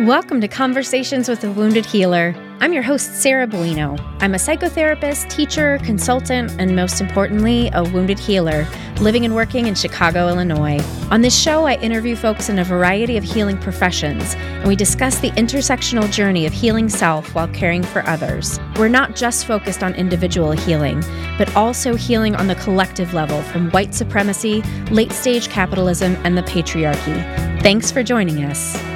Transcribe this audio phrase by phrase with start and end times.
[0.00, 2.34] Welcome to Conversations with a Wounded Healer.
[2.58, 3.96] I'm your host, Sarah Buino.
[4.20, 8.66] I'm a psychotherapist, teacher, consultant, and most importantly, a wounded healer
[8.98, 10.80] living and working in Chicago, Illinois.
[11.12, 15.20] On this show, I interview folks in a variety of healing professions, and we discuss
[15.20, 18.58] the intersectional journey of healing self while caring for others.
[18.76, 21.04] We're not just focused on individual healing,
[21.38, 26.42] but also healing on the collective level from white supremacy, late stage capitalism, and the
[26.42, 27.62] patriarchy.
[27.62, 28.93] Thanks for joining us.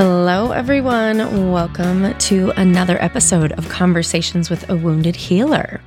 [0.00, 1.50] Hello, everyone.
[1.50, 5.80] Welcome to another episode of Conversations with a Wounded Healer.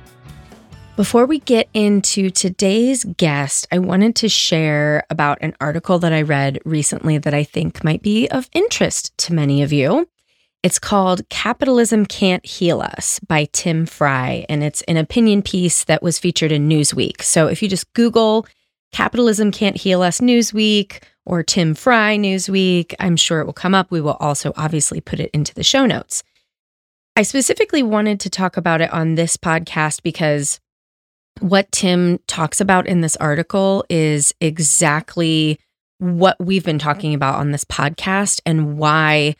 [0.96, 6.20] Before we get into today's guest, I wanted to share about an article that I
[6.20, 10.06] read recently that I think might be of interest to many of you.
[10.62, 16.02] It's called Capitalism Can't Heal Us by Tim Fry, and it's an opinion piece that
[16.02, 17.22] was featured in Newsweek.
[17.22, 18.46] So if you just Google
[18.92, 22.94] Capitalism Can't Heal Us Newsweek, or Tim Fry Newsweek.
[22.98, 23.90] I'm sure it will come up.
[23.90, 26.22] We will also obviously put it into the show notes.
[27.16, 30.60] I specifically wanted to talk about it on this podcast because
[31.40, 35.58] what Tim talks about in this article is exactly
[35.98, 39.34] what we've been talking about on this podcast and why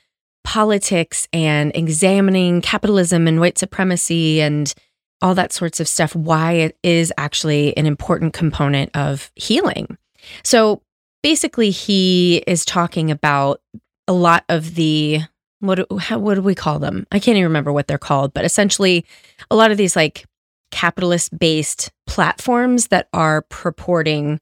[0.45, 4.75] politics and examining capitalism and white supremacy and
[5.21, 9.97] all that sorts of stuff, why it is actually an important component of healing.
[10.43, 10.83] So,
[11.23, 13.61] basically he is talking about
[14.09, 15.21] a lot of the
[15.61, 17.07] what how, what do we call them?
[17.13, 19.07] I can't even remember what they're called, but essentially
[19.51, 20.27] a lot of these like
[20.73, 24.41] capitalist based platforms that are purporting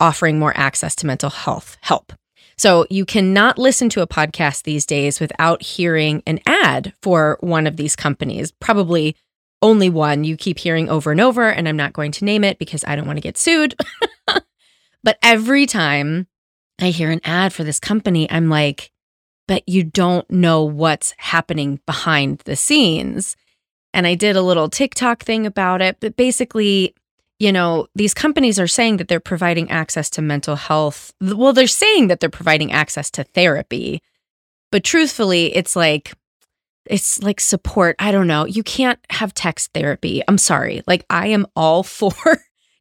[0.00, 2.12] offering more access to mental health help.
[2.56, 7.68] So you cannot listen to a podcast these days without hearing an ad for one
[7.68, 8.50] of these companies.
[8.50, 9.14] Probably
[9.62, 12.58] only one you keep hearing over and over and I'm not going to name it
[12.58, 13.74] because I don't want to get sued.
[15.02, 16.26] But every time
[16.80, 18.90] I hear an ad for this company, I'm like,
[19.46, 23.36] but you don't know what's happening behind the scenes.
[23.94, 25.96] And I did a little TikTok thing about it.
[26.00, 26.94] But basically,
[27.38, 31.12] you know, these companies are saying that they're providing access to mental health.
[31.20, 34.02] Well, they're saying that they're providing access to therapy.
[34.70, 36.12] But truthfully, it's like,
[36.84, 37.96] it's like support.
[37.98, 38.44] I don't know.
[38.44, 40.22] You can't have text therapy.
[40.28, 40.82] I'm sorry.
[40.86, 42.12] Like, I am all for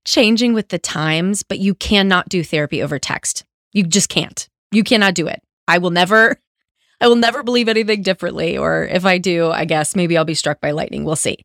[0.08, 3.44] changing with the times, but you cannot do therapy over text.
[3.74, 4.48] You just can't.
[4.72, 5.44] You cannot do it.
[5.68, 6.38] I will never
[7.02, 10.34] I will never believe anything differently or if I do, I guess maybe I'll be
[10.34, 11.04] struck by lightning.
[11.04, 11.38] We'll see.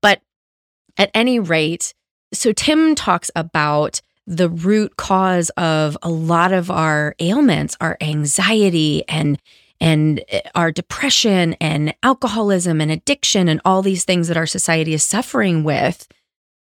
[0.00, 0.22] But
[0.96, 1.92] at any rate,
[2.32, 9.06] so Tim talks about the root cause of a lot of our ailments, our anxiety
[9.08, 9.38] and
[9.80, 14.94] and eh, our depression and alcoholism and addiction and all these things that our society
[14.94, 16.08] is suffering with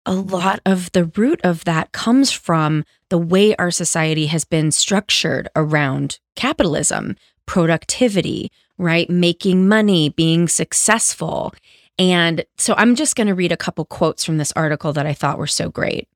[0.06, 4.70] a lot of the root of that comes from the way our society has been
[4.70, 9.10] structured around capitalism, productivity, right?
[9.10, 11.52] Making money, being successful.
[11.98, 15.12] And so I'm just going to read a couple quotes from this article that I
[15.12, 16.08] thought were so great.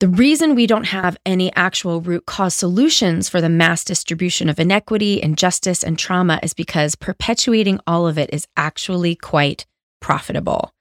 [0.00, 4.60] The reason we don't have any actual root cause solutions for the mass distribution of
[4.60, 9.64] inequity, injustice, and trauma is because perpetuating all of it is actually quite
[10.00, 10.74] profitable.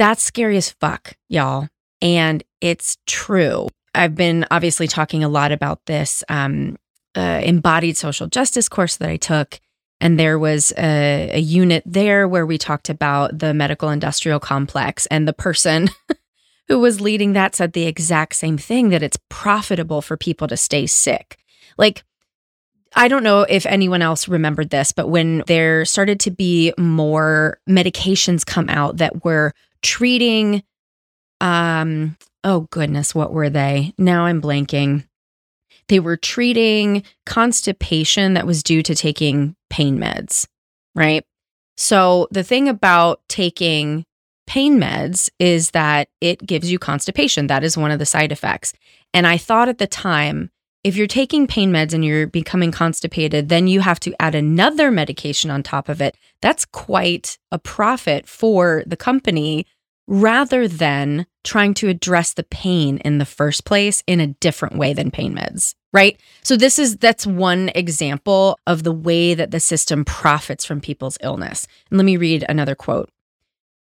[0.00, 1.68] That's scary as fuck, y'all.
[2.00, 3.68] And it's true.
[3.94, 6.78] I've been obviously talking a lot about this um,
[7.14, 9.60] uh, embodied social justice course that I took.
[10.00, 15.04] And there was a, a unit there where we talked about the medical industrial complex.
[15.10, 15.90] And the person
[16.68, 20.56] who was leading that said the exact same thing that it's profitable for people to
[20.56, 21.36] stay sick.
[21.76, 22.04] Like,
[22.96, 27.60] I don't know if anyone else remembered this, but when there started to be more
[27.68, 30.62] medications come out that were treating
[31.40, 33.94] um oh goodness what were they?
[33.98, 35.06] Now i'm blanking.
[35.88, 40.46] They were treating constipation that was due to taking pain meds
[40.94, 41.24] right?
[41.76, 44.04] So the thing about taking
[44.46, 47.46] pain meds is that it gives you constipation.
[47.46, 48.72] That is one of the side effects.
[49.14, 50.50] And i thought at the time
[50.82, 54.90] if you're taking pain meds and you're becoming constipated, then you have to add another
[54.90, 56.16] medication on top of it.
[56.40, 59.66] That's quite a profit for the company
[60.06, 64.92] rather than trying to address the pain in the first place in a different way
[64.92, 66.18] than pain meds, right?
[66.42, 71.18] So this is that's one example of the way that the system profits from people's
[71.22, 71.66] illness.
[71.90, 73.10] And let me read another quote.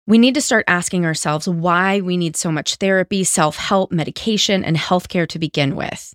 [0.07, 4.77] We need to start asking ourselves why we need so much therapy, self-help, medication, and
[4.77, 6.13] healthcare to begin with.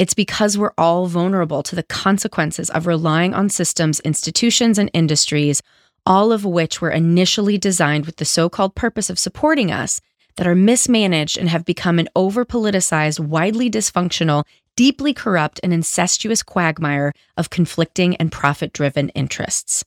[0.00, 5.62] It's because we're all vulnerable to the consequences of relying on systems, institutions, and industries,
[6.06, 10.00] all of which were initially designed with the so called purpose of supporting us,
[10.36, 14.44] that are mismanaged and have become an over politicized, widely dysfunctional,
[14.74, 19.84] deeply corrupt and incestuous quagmire of conflicting and profit driven interests.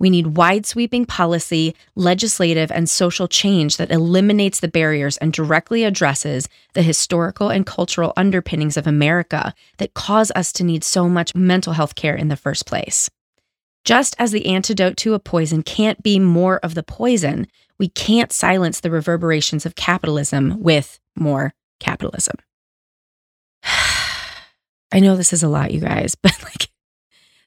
[0.00, 5.84] We need wide sweeping policy, legislative, and social change that eliminates the barriers and directly
[5.84, 11.34] addresses the historical and cultural underpinnings of America that cause us to need so much
[11.34, 13.10] mental health care in the first place.
[13.84, 17.46] Just as the antidote to a poison can't be more of the poison,
[17.78, 22.36] we can't silence the reverberations of capitalism with more capitalism.
[24.92, 26.68] I know this is a lot, you guys, but like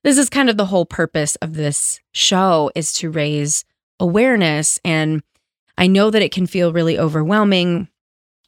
[0.04, 3.66] this is kind of the whole purpose of this show is to raise
[4.00, 5.22] awareness and
[5.78, 7.88] I know that it can feel really overwhelming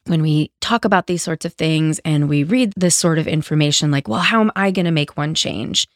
[0.06, 3.90] when we talk about these sorts of things and we read this sort of information
[3.90, 5.88] like, well, how am I going to make one change?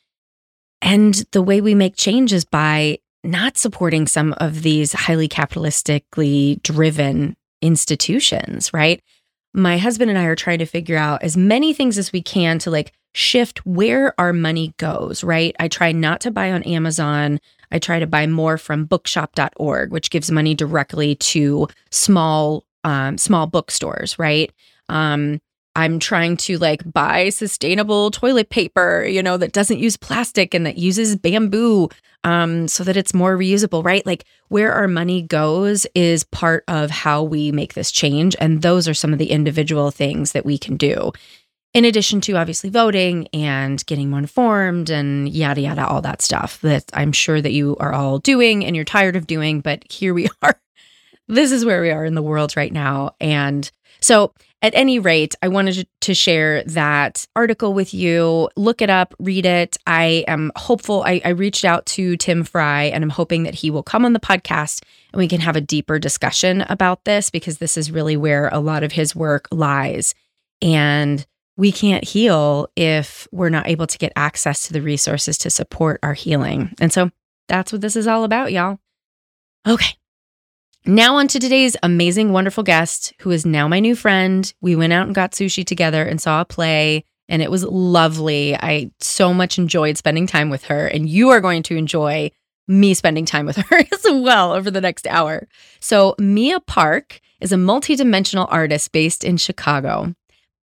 [0.82, 6.62] And the way we make change is by not supporting some of these highly capitalistically
[6.64, 9.04] driven institutions, right?
[9.54, 12.60] My husband and I are trying to figure out as many things as we can
[12.60, 15.56] to like shift where our money goes, right?
[15.60, 17.40] I try not to buy on Amazon.
[17.72, 23.46] I try to buy more from bookshop.org, which gives money directly to small um, small
[23.46, 24.52] bookstores, right?
[24.88, 25.42] Um,
[25.80, 30.66] I'm trying to like buy sustainable toilet paper, you know, that doesn't use plastic and
[30.66, 31.88] that uses bamboo
[32.26, 34.06] um, so that it's more reusable, right?
[34.06, 38.36] Like where our money goes is part of how we make this change.
[38.42, 41.14] And those are some of the individual things that we can do
[41.74, 46.60] in addition to obviously voting and getting more informed and yada yada all that stuff
[46.62, 50.16] that i'm sure that you are all doing and you're tired of doing but here
[50.16, 50.60] we are
[51.28, 53.70] this is where we are in the world right now and
[54.02, 59.14] so at any rate i wanted to share that article with you look it up
[59.20, 63.44] read it i am hopeful I, I reached out to tim fry and i'm hoping
[63.44, 67.06] that he will come on the podcast and we can have a deeper discussion about
[67.06, 70.14] this because this is really where a lot of his work lies
[70.62, 71.26] and
[71.60, 76.00] we can't heal if we're not able to get access to the resources to support
[76.02, 76.74] our healing.
[76.80, 77.12] And so
[77.50, 78.80] that's what this is all about, y'all.
[79.68, 79.99] Okay.
[80.86, 84.52] Now, on to today's amazing, wonderful guest, who is now my new friend.
[84.62, 88.56] We went out and got sushi together and saw a play, and it was lovely.
[88.56, 92.32] I so much enjoyed spending time with her, and you are going to enjoy
[92.68, 95.48] me spending time with her as well over the next hour.
[95.82, 100.16] So, Mia Park is a multidimensional artist based in Chicago.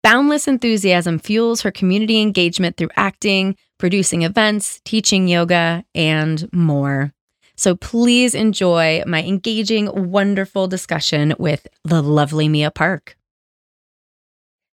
[0.03, 7.13] Boundless enthusiasm fuels her community engagement through acting, producing events, teaching yoga, and more.
[7.57, 13.17] So please enjoy my engaging, wonderful discussion with the lovely Mia Park.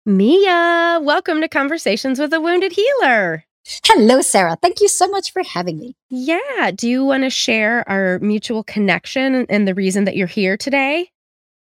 [0.04, 3.44] Mia, welcome to Conversations with a Wounded Healer.
[3.84, 4.56] Hello, Sarah.
[4.60, 5.94] Thank you so much for having me.
[6.10, 6.72] Yeah.
[6.74, 11.10] Do you want to share our mutual connection and the reason that you're here today?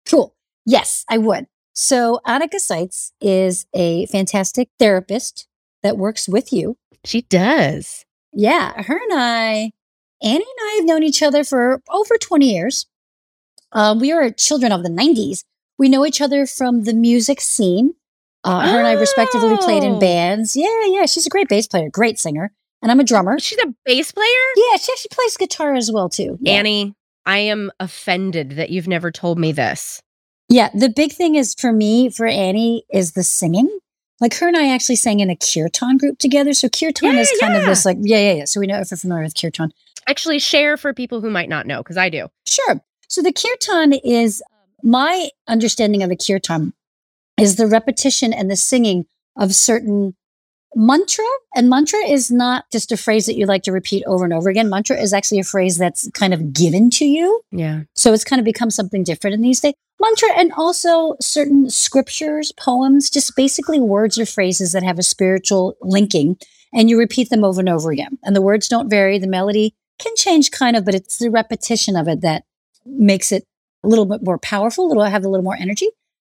[0.07, 0.33] Cool.
[0.65, 1.47] Yes, I would.
[1.73, 5.47] So, Annika Seitz is a fantastic therapist
[5.83, 6.77] that works with you.
[7.03, 8.05] She does.
[8.31, 8.81] Yeah.
[8.83, 9.71] Her and I,
[10.21, 12.85] Annie and I have known each other for over 20 years.
[13.71, 15.43] Uh, we are children of the 90s.
[15.77, 17.93] We know each other from the music scene.
[18.43, 18.71] Uh, oh.
[18.71, 19.99] Her and I respectively played in oh.
[19.99, 20.55] bands.
[20.55, 21.05] Yeah, yeah.
[21.05, 22.51] She's a great bass player, great singer.
[22.81, 23.39] And I'm a drummer.
[23.39, 24.25] She's a bass player?
[24.55, 26.37] Yeah, she actually plays guitar as well, too.
[26.41, 26.53] Yeah.
[26.53, 26.95] Annie,
[27.25, 30.01] I am offended that you've never told me this.
[30.47, 33.69] Yeah, the big thing is for me, for Annie, is the singing.
[34.21, 36.53] Like her and I actually sang in a kirtan group together.
[36.53, 37.59] So kirtan yeah, is kind yeah.
[37.59, 38.45] of this like, yeah, yeah, yeah.
[38.45, 39.71] So we know if you're familiar with kirtan.
[40.07, 42.27] Actually, share for people who might not know, because I do.
[42.45, 42.81] Sure.
[43.07, 44.41] So the kirtan is
[44.83, 46.73] my understanding of a kirtan
[47.39, 49.05] is the repetition and the singing
[49.37, 50.15] of certain
[50.75, 51.25] mantra
[51.55, 54.49] and mantra is not just a phrase that you like to repeat over and over
[54.49, 54.69] again.
[54.69, 57.41] Mantra is actually a phrase that's kind of given to you.
[57.51, 57.81] Yeah.
[57.95, 59.73] So it's kind of become something different in these days.
[59.99, 65.75] Mantra and also certain scriptures poems just basically words or phrases that have a spiritual
[65.81, 66.37] linking
[66.73, 68.17] and you repeat them over and over again.
[68.23, 71.95] And the words don't vary the melody can change kind of but it's the repetition
[71.95, 72.43] of it that
[72.85, 73.43] makes it
[73.83, 75.89] a little bit more powerful a little have a little more energy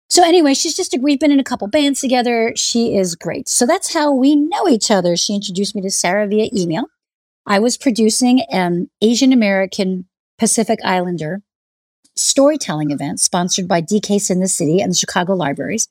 [0.09, 2.53] so anyway, she's just a, we've been in a couple bands together.
[2.55, 3.49] She is great.
[3.49, 5.17] So that's how we know each other.
[5.17, 6.85] She introduced me to Sarah via email.
[7.47, 10.07] I was producing an Asian American
[10.39, 11.43] Pacific Islander
[12.15, 15.89] storytelling event sponsored by DCASE in the city and the Chicago libraries.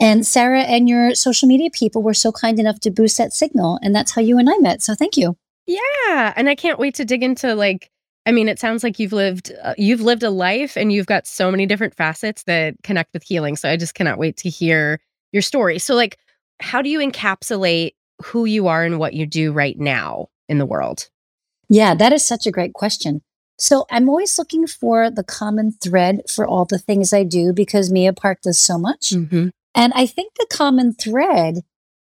[0.00, 3.78] And Sarah and your social media people were so kind enough to boost that signal.
[3.82, 4.82] And that's how you and I met.
[4.82, 5.36] So thank you.
[5.66, 6.32] Yeah.
[6.36, 7.90] And I can't wait to dig into like
[8.24, 11.26] I mean, it sounds like you've lived uh, you've lived a life and you've got
[11.26, 13.56] so many different facets that connect with healing.
[13.56, 15.00] So I just cannot wait to hear
[15.32, 15.78] your story.
[15.78, 16.18] So like
[16.60, 17.92] how do you encapsulate
[18.22, 21.08] who you are and what you do right now in the world?
[21.68, 23.22] Yeah, that is such a great question.
[23.58, 27.92] So I'm always looking for the common thread for all the things I do because
[27.92, 29.10] Mia Park does so much.
[29.10, 29.48] Mm-hmm.
[29.74, 31.60] And I think the common thread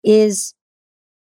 [0.03, 0.55] is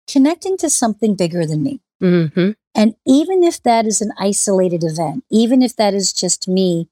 [0.08, 1.80] connecting to something bigger than me.
[2.02, 2.50] Mm-hmm.
[2.74, 6.88] And even if that is an isolated event, even if that is just me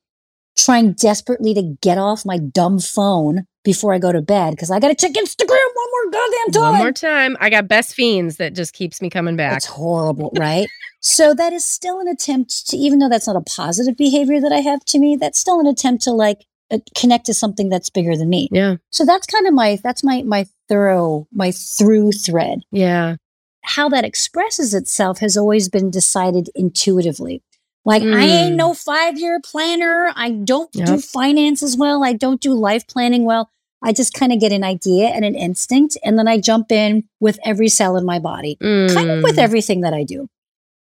[0.56, 4.78] trying desperately to get off my dumb phone before I go to bed because I
[4.78, 6.73] got to check Instagram one more goddamn time.
[6.73, 7.37] One more time.
[7.40, 9.56] I got best fiends that just keeps me coming back.
[9.56, 10.68] It's horrible, right?
[11.00, 14.52] so that is still an attempt to, even though that's not a positive behavior that
[14.52, 17.90] I have to me, that's still an attempt to like uh, connect to something that's
[17.90, 18.49] bigger than me.
[18.52, 18.76] Yeah.
[18.90, 22.61] So that's kind of my that's my my thorough my through thread.
[22.70, 23.16] Yeah.
[23.64, 27.42] How that expresses itself has always been decided intuitively.
[27.85, 28.56] Like I ain't Mm.
[28.56, 30.11] no five year planner.
[30.14, 32.02] I don't do finances well.
[32.04, 33.50] I don't do life planning well.
[33.83, 37.04] I just kind of get an idea and an instinct, and then I jump in
[37.21, 39.42] with every cell in my body, kind of with Mm.
[39.42, 40.28] everything that I do.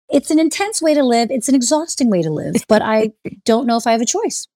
[0.10, 1.32] It's an intense way to live.
[1.32, 3.12] It's an exhausting way to live, but I
[3.46, 4.48] don't know if I have a choice.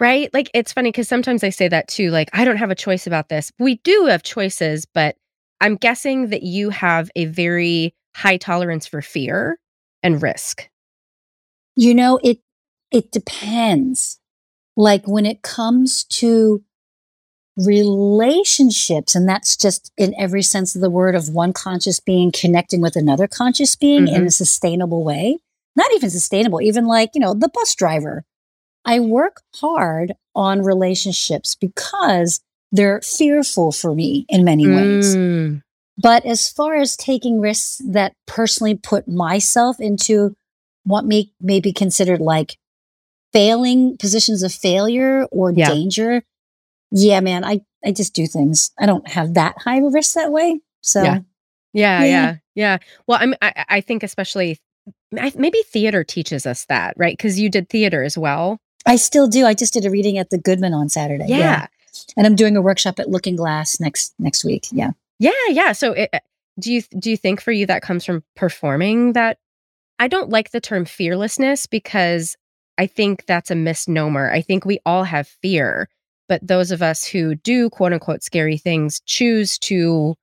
[0.00, 0.32] Right?
[0.34, 2.10] Like it's funny because sometimes I say that too.
[2.10, 3.52] Like, I don't have a choice about this.
[3.60, 5.14] We do have choices, but
[5.60, 9.58] I'm guessing that you have a very high tolerance for fear
[10.02, 10.68] and risk.
[11.76, 12.38] You know, it
[12.90, 14.18] it depends.
[14.76, 16.62] Like when it comes to
[17.56, 22.80] relationships, and that's just in every sense of the word of one conscious being connecting
[22.80, 24.26] with another conscious being in Mhm.
[24.26, 25.38] a sustainable way.
[25.74, 28.24] Not even sustainable, even like, you know, the bus driver.
[28.84, 32.40] I work hard on relationships because
[32.72, 35.16] they're fearful for me in many ways.
[35.16, 35.62] Mm.
[35.96, 40.34] But as far as taking risks that personally put myself into
[40.84, 42.56] what may, may be considered like
[43.32, 45.68] failing positions of failure or Yeah.
[45.68, 46.22] danger,
[46.90, 48.70] yeah, man, I, I just do things.
[48.78, 50.60] I don't have that high of a risk that way.
[50.82, 51.18] So Yeah.
[51.74, 52.04] Yeah, Yeah.
[52.04, 52.78] yeah, yeah.
[53.06, 53.34] Well, I'm.
[53.42, 54.58] I, I think especially
[55.18, 57.12] I, maybe theater teaches us that, right?
[57.16, 58.58] Because you did theater as well.
[58.86, 59.44] I still do.
[59.44, 61.26] I just did a reading at the Goodman on Saturday.
[61.28, 61.66] Yeah,
[62.16, 64.66] And I'm doing a workshop at Looking Glass next next week.
[64.72, 64.90] Yeah.
[65.18, 65.72] yeah, yeah.
[65.72, 66.10] So, it,
[66.58, 69.38] do you do you think for you that comes from performing that?
[69.98, 72.36] I don't like the term fearlessness because
[72.78, 74.30] I think that's a misnomer.
[74.30, 75.88] I think we all have fear,
[76.28, 80.14] but those of us who do quote unquote scary things choose to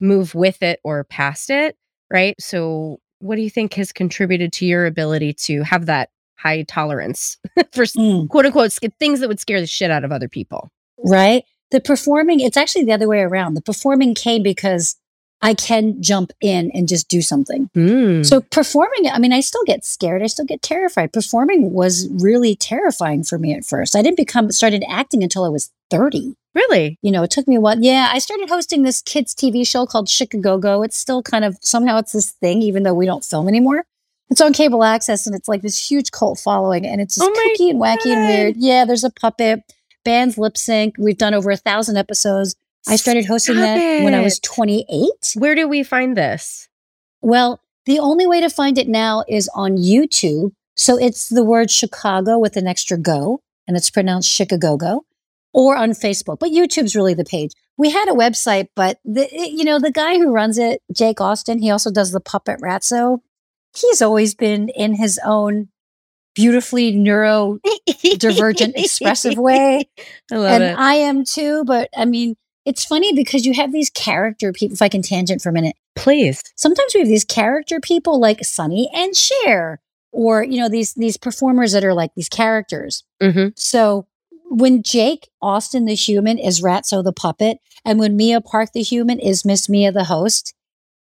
[0.00, 1.76] move with it or past it,
[2.10, 2.34] right?
[2.40, 7.38] So, what do you think has contributed to your ability to have that high tolerance
[7.72, 8.28] for Mm.
[8.28, 10.70] quote unquote things that would scare the shit out of other people?
[11.04, 11.44] Right?
[11.70, 13.54] The performing, it's actually the other way around.
[13.54, 14.96] The performing came because
[15.42, 17.68] I can jump in and just do something.
[17.76, 18.24] Mm.
[18.24, 20.22] So performing, I mean, I still get scared.
[20.22, 21.12] I still get terrified.
[21.12, 23.94] Performing was really terrifying for me at first.
[23.94, 26.34] I didn't become started acting until I was 30.
[26.54, 26.98] really?
[27.02, 27.78] You know, it took me a while.
[27.78, 30.82] Yeah, I started hosting this kids TV show called Chic-A-Go-Go.
[30.82, 33.84] It's still kind of somehow it's this thing, even though we don't film anymore.
[34.30, 37.32] It's on cable access and it's like this huge cult following and it's just Oh
[37.32, 38.56] kooky and wacky and weird.
[38.56, 39.60] Yeah, there's a puppet,
[40.04, 40.96] bands lip sync.
[40.98, 42.54] We've done over a thousand episodes.
[42.86, 45.08] I started hosting Stop that when I was 28.
[45.36, 46.68] Where do we find this?
[47.22, 50.52] Well, the only way to find it now is on YouTube.
[50.76, 55.04] So it's the word Chicago with an extra go, and it's pronounced Chic-A-Go-Go,
[55.52, 56.38] or on Facebook.
[56.38, 57.52] But YouTube's really the page.
[57.76, 61.60] We had a website, but the, you know the guy who runs it, Jake Austin,
[61.60, 63.20] he also does the Puppet Ratso.
[63.76, 65.68] He's always been in his own
[66.34, 69.88] beautifully neurodivergent expressive way
[70.30, 70.78] I love and it.
[70.78, 71.64] I am too.
[71.64, 74.74] But I mean, it's funny because you have these character people.
[74.74, 76.42] If I can tangent for a minute, Please.
[76.56, 79.80] sometimes we have these character people like Sonny and Cher,
[80.12, 83.04] or you know these these performers that are like these characters.
[83.20, 84.06] hmm So
[84.50, 89.18] when Jake Austin the human is Ratso the puppet, and when Mia Park the human
[89.18, 90.54] is Miss Mia the host,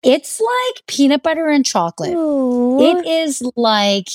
[0.02, 2.12] it's like peanut butter and chocolate.
[2.80, 4.08] It is like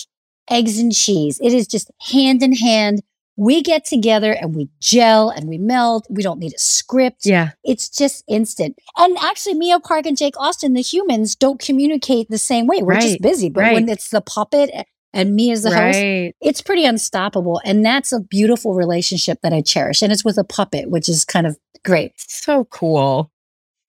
[0.50, 1.40] eggs and cheese.
[1.42, 3.02] It is just hand in hand.
[3.36, 6.06] We get together and we gel and we meld.
[6.10, 7.26] We don't need a script.
[7.26, 7.52] yeah.
[7.64, 8.78] It's just instant.
[8.98, 12.84] And actually, Mia Park and Jake Austin, the humans, don't communicate the same way.
[12.84, 13.50] We're Right, just busy.
[13.50, 13.74] But right.
[13.74, 14.70] when it's the puppet
[15.14, 15.98] and me as the host,
[16.42, 17.60] it's pretty unstoppable.
[17.66, 20.04] And that's a beautiful relationship that I cherish.
[20.04, 22.12] And it's with a puppet, which is kind of great.
[22.18, 23.32] So cool.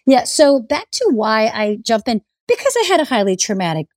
[0.06, 0.24] Yeah.
[0.24, 3.88] So back to why I jump in because I had a highly traumatic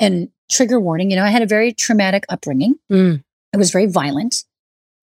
[0.00, 1.10] and trigger warning.
[1.10, 2.76] You know, I had a very traumatic upbringing.
[2.90, 3.22] Mm.
[3.52, 4.44] It was very violent.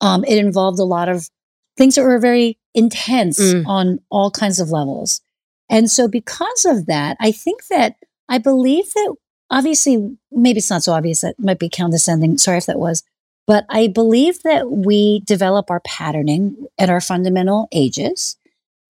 [0.02, 1.30] Um, it involved a lot of
[1.78, 3.68] things that were very intense Mm.
[3.68, 5.22] on all kinds of levels.
[5.70, 7.96] And so, because of that, I think that
[8.30, 9.16] I believe that
[9.50, 12.38] obviously, maybe it's not so obvious, that might be condescending.
[12.38, 13.04] Sorry if that was.
[13.46, 18.38] But I believe that we develop our patterning at our fundamental ages.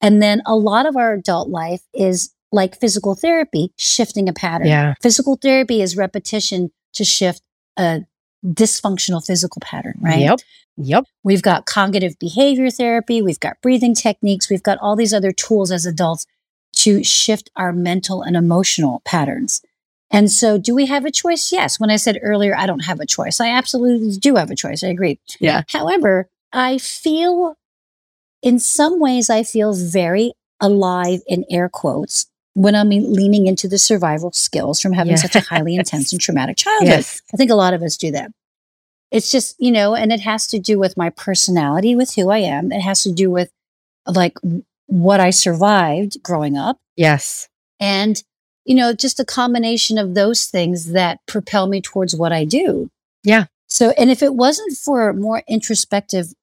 [0.02, 4.68] And then a lot of our adult life is like physical therapy, shifting a pattern.
[4.68, 4.94] Yeah.
[5.02, 7.42] Physical therapy is repetition to shift
[7.78, 8.02] a
[8.46, 10.20] dysfunctional physical pattern, right?
[10.20, 10.40] Yep.
[10.78, 11.06] Yep.
[11.24, 15.72] We've got cognitive behavior therapy, we've got breathing techniques, we've got all these other tools
[15.72, 16.26] as adults
[16.78, 19.62] to shift our mental and emotional patterns.
[20.12, 21.52] And so, do we have a choice?
[21.52, 21.80] Yes.
[21.80, 24.84] When I said earlier, I don't have a choice, I absolutely do have a choice.
[24.84, 25.20] I agree.
[25.40, 25.64] Yeah.
[25.70, 27.56] However, I feel,
[28.44, 33.80] in some ways, I feel very alive in air quotes when I'm leaning into the
[33.80, 35.22] survival skills from having yes.
[35.22, 36.90] such a highly intense and traumatic childhood.
[36.90, 37.22] Yes.
[37.34, 38.32] I think a lot of us do that.
[39.12, 42.40] It's just, you know, and it has to do with my personality, with who I
[42.40, 42.72] am.
[42.72, 43.52] It has to do with
[44.08, 44.38] like
[44.88, 46.80] what I survived growing up.
[46.96, 47.48] Yes.
[47.80, 48.22] And,
[48.66, 52.90] you know, just a combination of those things that propel me towards what I do.
[53.24, 53.46] Yeah.
[53.68, 56.34] So, and if it wasn't for more introspective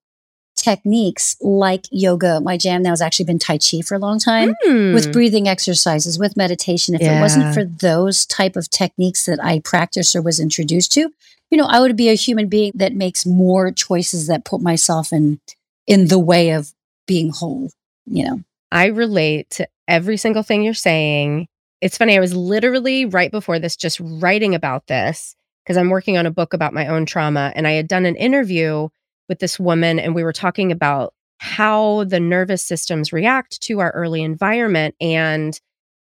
[0.60, 4.54] techniques like yoga, my jam now has actually been Tai Chi for a long time,
[4.66, 4.94] mm.
[4.94, 6.94] with breathing exercises, with meditation.
[6.94, 7.18] If yeah.
[7.18, 11.10] it wasn't for those type of techniques that I practiced or was introduced to,
[11.50, 15.12] you know, I would be a human being that makes more choices that put myself
[15.12, 15.40] in
[15.86, 16.72] in the way of
[17.06, 17.70] being whole,
[18.06, 18.40] you know.
[18.70, 21.48] I relate to every single thing you're saying.
[21.80, 26.18] It's funny, I was literally right before this just writing about this because I'm working
[26.18, 28.88] on a book about my own trauma and I had done an interview
[29.30, 33.90] with this woman and we were talking about how the nervous systems react to our
[33.92, 35.58] early environment and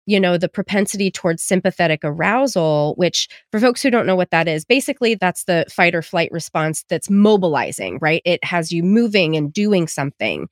[0.05, 4.48] you know the propensity towards sympathetic arousal which for folks who don't know what that
[4.48, 8.22] is basically that's the fight or flight response that's mobilizing right?
[8.24, 10.48] It has you moving and doing something.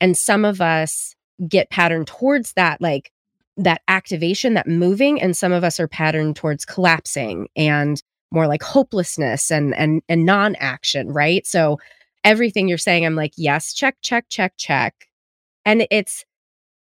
[0.00, 1.14] And some of us
[1.46, 3.12] get patterned towards that like
[3.56, 8.02] that activation that moving and some of us are patterned towards collapsing and
[8.32, 11.46] more like hopelessness and and and non-action right?
[11.46, 11.78] So
[12.24, 15.08] everything you're saying, I'm like, yes, check, check, check, check.
[15.64, 16.24] And it's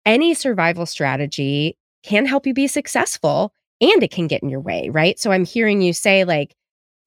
[0.06, 4.90] any survival strategy can help you be successful and it can get in your way,
[4.90, 5.20] right?
[5.20, 6.56] So I'm hearing you say, like,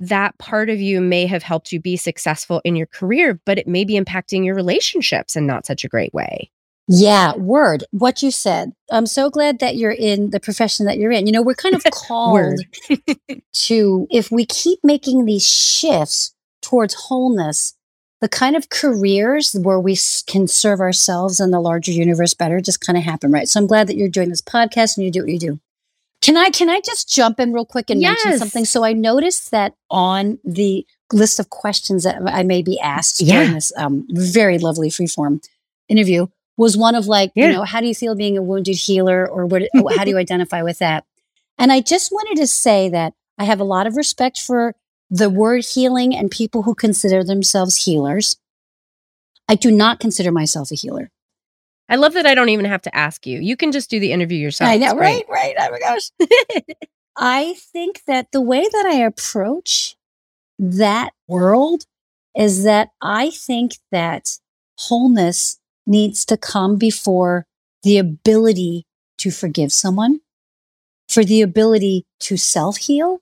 [0.00, 3.66] that part of you may have helped you be successful in your career, but it
[3.66, 6.50] may be impacting your relationships in not such a great way.
[6.86, 7.84] Yeah, word.
[7.90, 8.72] What you said.
[8.90, 11.26] I'm so glad that you're in the profession that you're in.
[11.26, 12.60] You know, we're kind of called
[13.52, 17.74] to, if we keep making these shifts towards wholeness,
[18.20, 22.80] the kind of careers where we can serve ourselves and the larger universe better just
[22.80, 23.48] kind of happen, right?
[23.48, 25.60] So I'm glad that you're doing this podcast and you do what you do.
[26.20, 28.24] Can I can I just jump in real quick and yes.
[28.24, 28.64] mention something?
[28.64, 33.36] So I noticed that on the list of questions that I may be asked yeah.
[33.36, 35.42] during this um, very lovely freeform
[35.88, 36.26] interview
[36.56, 37.46] was one of like, yeah.
[37.46, 39.62] you know, how do you feel being a wounded healer, or what?
[39.96, 41.04] how do you identify with that?
[41.56, 44.74] And I just wanted to say that I have a lot of respect for
[45.10, 48.36] the word healing and people who consider themselves healers.
[49.48, 51.10] I do not consider myself a healer.
[51.88, 53.38] I love that I don't even have to ask you.
[53.40, 54.70] You can just do the interview yourself.
[54.70, 55.54] I know, right, right.
[55.58, 56.10] Oh my gosh.
[57.16, 59.96] I think that the way that I approach
[60.58, 61.84] that world
[62.36, 64.38] is that I think that
[64.78, 67.46] wholeness needs to come before
[67.82, 68.84] the ability
[69.18, 70.20] to forgive someone,
[71.08, 73.20] for the ability to self heal,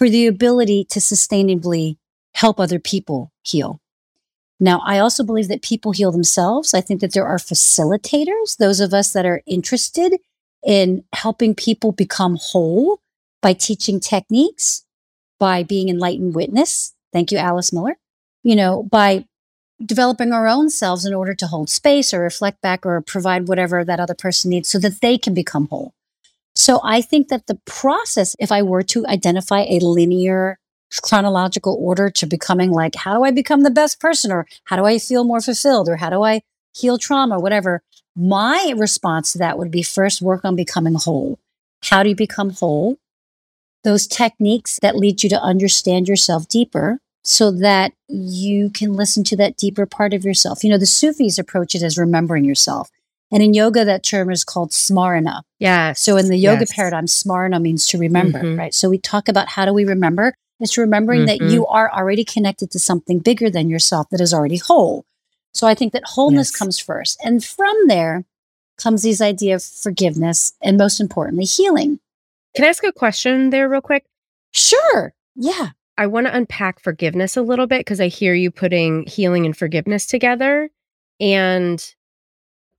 [0.00, 1.98] for the ability to sustainably
[2.32, 3.82] help other people heal.
[4.58, 6.72] Now, I also believe that people heal themselves.
[6.72, 10.16] I think that there are facilitators, those of us that are interested
[10.64, 13.02] in helping people become whole
[13.42, 14.86] by teaching techniques,
[15.38, 16.94] by being enlightened witness.
[17.12, 17.98] Thank you, Alice Miller.
[18.42, 19.26] You know, by
[19.84, 23.84] developing our own selves in order to hold space or reflect back or provide whatever
[23.84, 25.92] that other person needs so that they can become whole.
[26.54, 30.58] So I think that the process, if I were to identify a linear
[31.02, 34.32] chronological order to becoming like, how do I become the best person?
[34.32, 35.88] Or how do I feel more fulfilled?
[35.88, 36.42] Or how do I
[36.74, 37.38] heal trauma?
[37.38, 37.82] Whatever.
[38.16, 41.38] My response to that would be first work on becoming whole.
[41.84, 42.98] How do you become whole?
[43.84, 49.36] Those techniques that lead you to understand yourself deeper so that you can listen to
[49.36, 50.64] that deeper part of yourself.
[50.64, 52.90] You know, the Sufis approach it as remembering yourself.
[53.32, 55.42] And in yoga, that term is called smarana.
[55.58, 55.92] Yeah.
[55.92, 56.74] So in the yoga yes.
[56.74, 58.58] paradigm, smarana means to remember, mm-hmm.
[58.58, 58.74] right?
[58.74, 60.34] So we talk about how do we remember?
[60.58, 61.46] It's remembering mm-hmm.
[61.46, 65.04] that you are already connected to something bigger than yourself that is already whole.
[65.52, 66.58] So I think that wholeness yes.
[66.58, 67.18] comes first.
[67.24, 68.24] And from there
[68.76, 72.00] comes these idea of forgiveness and most importantly, healing.
[72.54, 74.04] Can I ask a question there real quick?
[74.52, 75.12] Sure.
[75.34, 75.70] Yeah.
[75.96, 79.56] I want to unpack forgiveness a little bit because I hear you putting healing and
[79.56, 80.70] forgiveness together.
[81.20, 81.94] And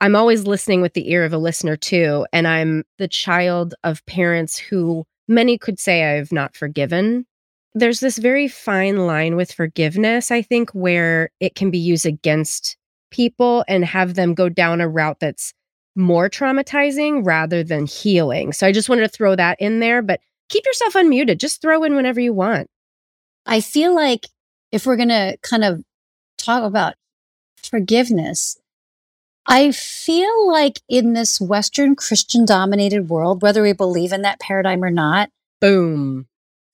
[0.02, 2.26] I'm always listening with the ear of a listener too.
[2.34, 7.28] And I'm the child of parents who many could say I've not forgiven.
[7.76, 12.78] There's this very fine line with forgiveness, I think, where it can be used against
[13.12, 15.54] people and have them go down a route that's
[15.96, 18.54] more traumatizing rather than healing.
[18.54, 21.38] So I just wanted to throw that in there, but keep yourself unmuted.
[21.38, 22.68] Just throw in whenever you want.
[23.46, 24.28] I feel like
[24.72, 25.84] if we're going to kind of
[26.38, 26.96] talk about
[27.64, 28.58] forgiveness,
[29.48, 34.84] I feel like in this Western Christian dominated world, whether we believe in that paradigm
[34.84, 36.28] or not, Boom.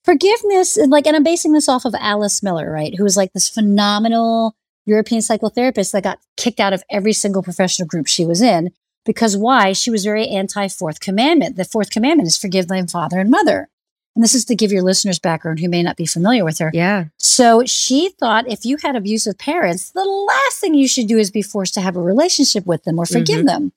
[0.03, 2.95] forgiveness, and like, and I'm basing this off of Alice Miller, right?
[2.95, 4.55] Who was like this phenomenal
[4.87, 8.71] European psychotherapist that got kicked out of every single professional group she was in.
[9.05, 9.73] Because why?
[9.73, 11.57] She was very anti fourth commandment.
[11.57, 13.69] The fourth commandment is forgive thy father and mother.
[14.17, 16.71] And this is to give your listeners background who may not be familiar with her.
[16.73, 17.05] Yeah.
[17.17, 21.29] So she thought if you had abusive parents, the last thing you should do is
[21.29, 23.45] be forced to have a relationship with them or forgive Mhm.
[23.45, 23.71] them.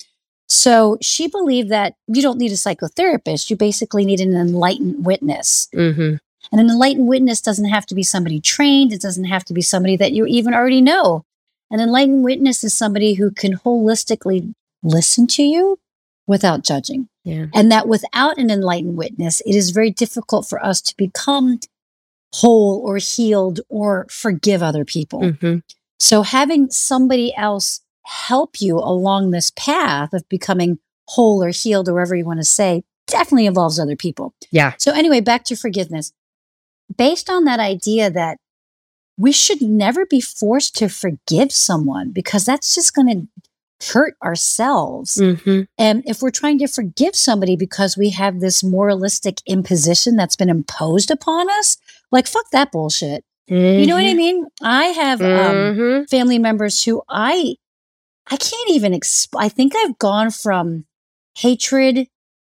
[0.48, 3.50] So she believed that you don't need a psychotherapist.
[3.50, 5.68] You basically need an enlightened witness.
[5.74, 6.14] Mm-hmm.
[6.52, 8.94] And an enlightened witness doesn't have to be somebody trained.
[8.94, 11.26] It doesn't have to be somebody that you even already know.
[11.70, 15.78] An enlightened witness is somebody who can holistically listen to you
[16.30, 17.08] without judging.
[17.24, 17.46] Yeah.
[17.52, 21.58] And that without an enlightened witness, it is very difficult for us to become
[22.34, 25.20] whole or healed or forgive other people.
[25.22, 25.58] Mm-hmm.
[25.98, 31.94] So having somebody else help you along this path of becoming whole or healed or
[31.94, 34.32] whatever you want to say definitely involves other people.
[34.52, 34.74] Yeah.
[34.78, 36.12] So anyway, back to forgiveness.
[36.96, 38.38] Based on that idea that
[39.18, 43.42] we should never be forced to forgive someone because that's just going to
[43.92, 45.14] hurt ourselves.
[45.16, 45.62] Mm-hmm.
[45.78, 50.50] And if we're trying to forgive somebody because we have this moralistic imposition that's been
[50.50, 51.76] imposed upon us,
[52.12, 53.24] like fuck that bullshit.
[53.46, 54.46] You know what I mean?
[54.62, 56.04] I have um, Mm-hmm.
[56.04, 57.56] family members who I
[58.30, 60.84] I can't even exp- I think I've gone from
[61.36, 62.06] hatred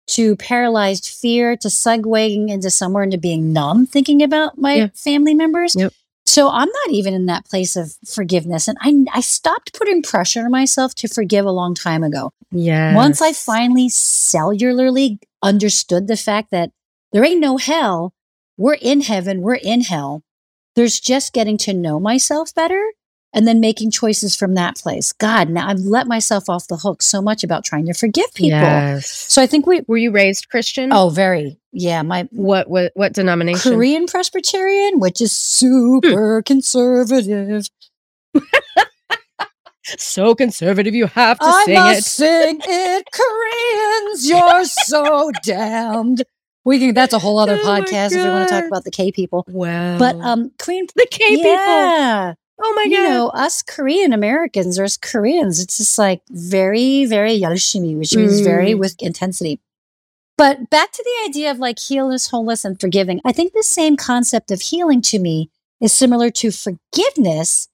[0.08, 4.88] to paralyzed fear to segueing into somewhere into being numb thinking about my Yeah.
[4.94, 5.76] family members.
[5.76, 5.94] Yep.
[6.32, 10.46] So I'm not even in that place of forgiveness and I I stopped putting pressure
[10.46, 12.32] on myself to forgive a long time ago.
[12.52, 12.96] Yeah.
[12.96, 16.72] Once I finally cellularly understood the fact that
[17.12, 18.14] there ain't no hell,
[18.58, 20.24] we're in heaven, we're in hell.
[20.76, 22.82] There's just getting to know myself better
[23.34, 25.12] and then making choices from that place.
[25.12, 28.60] God, now I've let myself off the hook so much about trying to forgive people.
[28.60, 29.08] Yes.
[29.08, 30.94] So I think we, Were you raised Christian?
[30.94, 33.74] oh, very, yeah, my What what what denomination?
[33.74, 37.68] Korean Presbyterian, which is super conservative.
[39.98, 42.04] So conservative you have to I sing must it.
[42.06, 44.30] sing it, Koreans.
[44.30, 46.24] You're so damned.
[46.64, 46.94] We can.
[46.94, 49.44] That's a whole other Oh podcast if we want to talk about the K people.
[49.50, 49.98] Wow.
[49.98, 50.86] But um, Korean.
[50.96, 51.52] the K people.
[51.52, 52.92] yeah, Oh my god!
[52.92, 55.60] you know us Korean Americans or us Koreans.
[55.60, 58.80] It's just like very, very yarishimi, which means very Mm.
[58.80, 59.60] with intensity.
[60.42, 63.22] But back to the idea of like healness, wholeness, and forgiving.
[63.24, 67.68] I think the same concept of healing to me is similar to forgiveness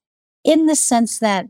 [0.44, 1.46] in the sense that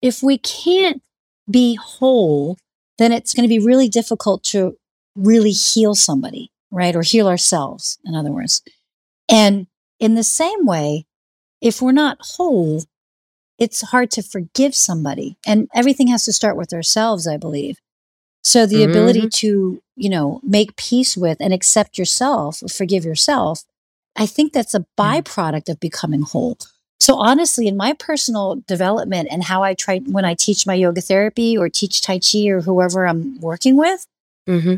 [0.00, 1.02] if we can't
[1.50, 2.56] be whole,
[2.96, 4.78] then it's going to be really difficult to
[5.14, 6.96] really heal somebody, right?
[6.96, 8.62] Or heal ourselves, in other words.
[9.28, 9.66] And
[10.00, 11.04] in the same way,
[11.60, 12.84] if we're not whole,
[13.58, 15.36] it's hard to forgive somebody.
[15.46, 17.76] And everything has to start with ourselves, I believe.
[18.44, 23.64] So the ability to, you know, make peace with and accept yourself, forgive yourself,
[24.16, 26.58] I think that's a byproduct of becoming whole.
[26.98, 31.00] So honestly, in my personal development and how I try when I teach my yoga
[31.00, 34.06] therapy or teach Tai Chi or whoever I'm working with,
[34.48, 34.76] Mm-hmm.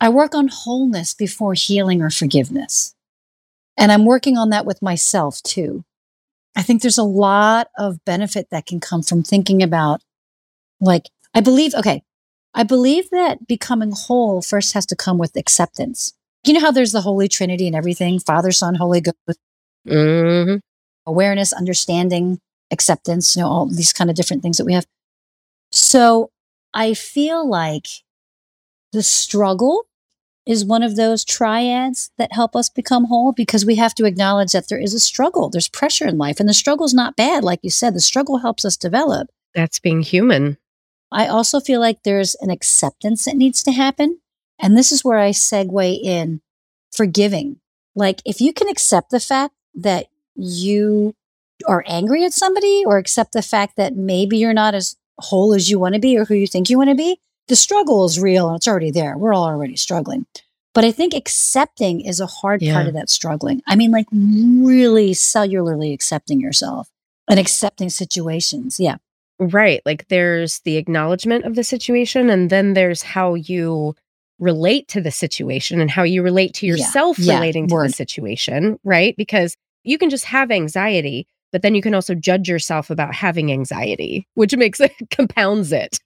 [0.00, 2.94] I work on wholeness before healing or forgiveness.
[3.76, 5.84] And I'm working on that with myself too.
[6.56, 10.02] I think there's a lot of benefit that can come from thinking about,
[10.80, 12.02] like, I believe, okay,
[12.54, 16.12] I believe that becoming whole first has to come with acceptance.
[16.46, 19.38] You know how there's the Holy Trinity and everything Father, Son, Holy Ghost,
[19.86, 20.56] Mm-hmm.
[21.06, 22.38] awareness, understanding,
[22.70, 24.86] acceptance, you know, all these kind of different things that we have.
[25.72, 26.30] So
[26.72, 27.86] I feel like
[28.92, 29.86] the struggle
[30.46, 34.52] is one of those triads that help us become whole because we have to acknowledge
[34.52, 35.50] that there is a struggle.
[35.50, 37.44] There's pressure in life, and the struggle's not bad.
[37.44, 39.28] Like you said, the struggle helps us develop.
[39.54, 40.58] That's being human.
[41.14, 44.18] I also feel like there's an acceptance that needs to happen.
[44.58, 46.40] And this is where I segue in
[46.92, 47.60] forgiving.
[47.94, 51.14] Like, if you can accept the fact that you
[51.66, 55.70] are angry at somebody or accept the fact that maybe you're not as whole as
[55.70, 58.18] you want to be or who you think you want to be, the struggle is
[58.20, 59.16] real and it's already there.
[59.16, 60.26] We're all already struggling.
[60.72, 63.62] But I think accepting is a hard part of that struggling.
[63.68, 66.88] I mean, like really cellularly accepting yourself
[67.28, 68.80] and accepting situations.
[68.80, 68.96] Yeah.
[69.38, 69.80] Right.
[69.84, 73.94] Like there's the acknowledgement of the situation, and then there's how you
[74.38, 77.34] relate to the situation and how you relate to yourself Yeah.
[77.34, 77.88] relating to Word.
[77.88, 79.14] the situation, right?
[79.16, 83.52] Because you can just have anxiety, but then you can also judge yourself about having
[83.52, 85.98] anxiety, which makes it compounds it.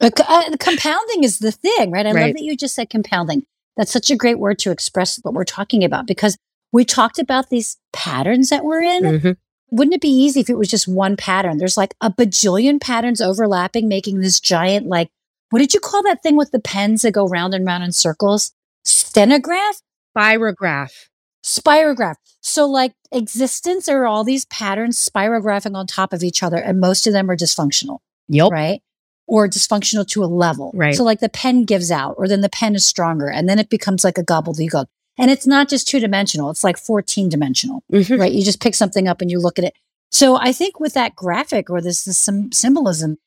[0.00, 2.06] Uh, uh, compounding is the thing, right?
[2.06, 3.44] I love that you just said compounding.
[3.76, 6.36] That's such a great word to express what we're talking about because
[6.72, 9.02] we talked about these patterns that we're in.
[9.02, 9.36] Mhm.
[9.70, 11.58] Wouldn't it be easy if it was just one pattern?
[11.58, 15.10] There's like a bajillion patterns overlapping, making this giant, like,
[15.50, 17.92] what did you call that thing with the pens that go round and round in
[17.92, 18.52] circles?
[18.84, 19.80] Stenograph?
[20.16, 21.08] Spirograph.
[21.44, 22.16] Spirograph.
[22.40, 27.06] So, like, existence are all these patterns spirographing on top of each other, and most
[27.06, 27.98] of them are dysfunctional.
[28.28, 28.50] Yep.
[28.50, 28.82] Right.
[29.26, 30.70] Or dysfunctional to a level.
[30.74, 30.94] Right.
[30.94, 33.68] So, like, the pen gives out, or then the pen is stronger, and then it
[33.68, 34.86] becomes like a gobbledygook.
[35.18, 38.18] And it's not just two dimensional, it's like 14 dimensional, Mhm.
[38.18, 38.32] right?
[38.32, 39.74] You just pick something up and you look at it.
[40.10, 43.18] So, I think with that graphic or this, this some symbolism,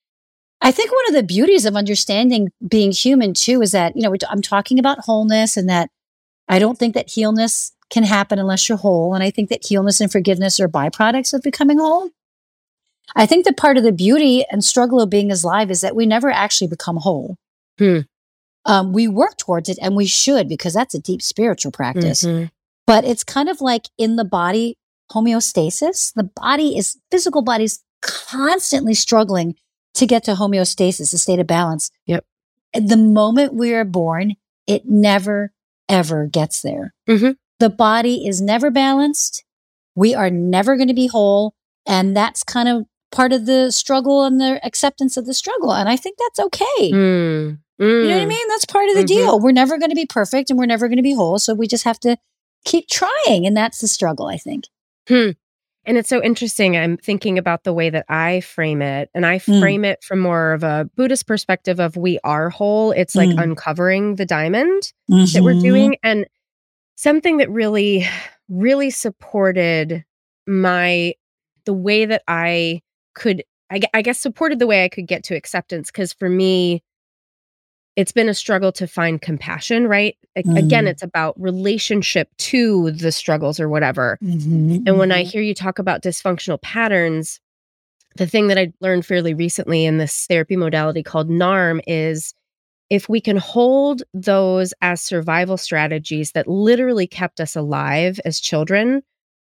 [0.62, 4.16] I think one of the beauties of understanding being human too is that, you know,
[4.30, 5.90] I'm talking about wholeness and that
[6.48, 9.14] I don't think that healness can happen unless you're whole.
[9.14, 12.10] And I think that healness and forgiveness are byproducts of becoming whole.
[13.16, 16.06] I think that part of the beauty and struggle of being alive is that we
[16.06, 17.36] never actually become whole.
[17.78, 18.00] Hmm.
[18.66, 22.24] Um, we work towards it and we should because that's a deep spiritual practice.
[22.24, 22.52] Mhm.
[22.86, 24.78] But it's kind of like in the body
[25.12, 26.14] homeostasis.
[26.16, 29.56] The body is physical body's constantly struggling
[29.96, 31.92] to get to homeostasis, a state of balance.
[32.06, 32.26] Yep.
[32.74, 34.34] The moment we are born,
[34.68, 35.52] it never,
[35.90, 36.94] ever gets there.
[37.10, 37.36] Mhm.
[37.60, 39.44] The body is never balanced.
[39.96, 41.54] We are never going to be whole.
[41.86, 45.74] And that's kind of part of the struggle and the acceptance of the struggle.
[45.74, 46.92] And I think that's okay.
[46.92, 47.60] Mm.
[47.82, 48.28] You know what I Mm.
[48.30, 48.48] mean?
[48.50, 49.08] That's part of the Mhm.
[49.08, 49.40] deal.
[49.40, 51.40] We're never going to be perfect and we're never going to be whole.
[51.40, 52.16] So we just have to
[52.64, 53.48] keep trying.
[53.48, 54.66] And that's the struggle, I think.
[55.10, 56.78] And it's so interesting.
[56.78, 59.60] I'm thinking about the way that I frame it, and I Mm.
[59.60, 62.92] frame it from more of a Buddhist perspective of we are whole.
[62.92, 63.42] It's like Mm.
[63.44, 64.94] uncovering the diamond
[65.34, 65.62] that we're Mhm.
[65.62, 65.96] doing.
[66.04, 66.28] And
[66.96, 68.06] something that really,
[68.48, 70.06] really supported
[70.46, 71.16] my,
[71.66, 72.82] the way that I
[73.16, 75.90] could, I, I guess, supported the way I could get to acceptance.
[75.90, 76.84] Cause for me,
[78.02, 80.18] it's been a struggle to find compassion, right?
[80.36, 84.18] A- Again, it's about relationship to the struggles or whatever.
[84.24, 84.84] Mhm.
[84.88, 85.28] And when I Mhm.
[85.32, 87.40] hear you talk about dysfunctional patterns,
[88.16, 92.34] the thing that I learned fairly recently in this therapy modality called NARM is
[92.90, 99.04] if we can hold those as survival strategies that literally kept us alive as children,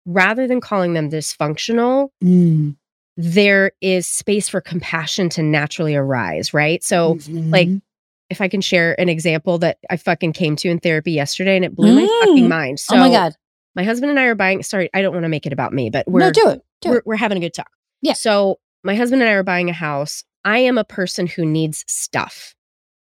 [0.07, 2.77] rather than calling them dysfunctional, Mm.
[3.17, 6.85] there is space for compassion to naturally arise, right?
[6.85, 7.19] So,
[7.51, 7.83] like, Mhm.
[8.31, 11.65] If I can share an example that I fucking came to in therapy yesterday and
[11.65, 12.49] it blew my fucking Mm.
[12.49, 12.81] mind.
[12.81, 13.35] So, oh my God.
[13.75, 15.91] my husband and I are buying, sorry, I don't want to make it about me,
[15.91, 16.63] but we're no, do it.
[16.81, 17.07] Do we're, it.
[17.07, 17.71] we're having a good talk.
[18.03, 18.15] Yeah.
[18.15, 20.25] So my husband and I are buying a house.
[20.45, 22.55] I am a person who needs stuff.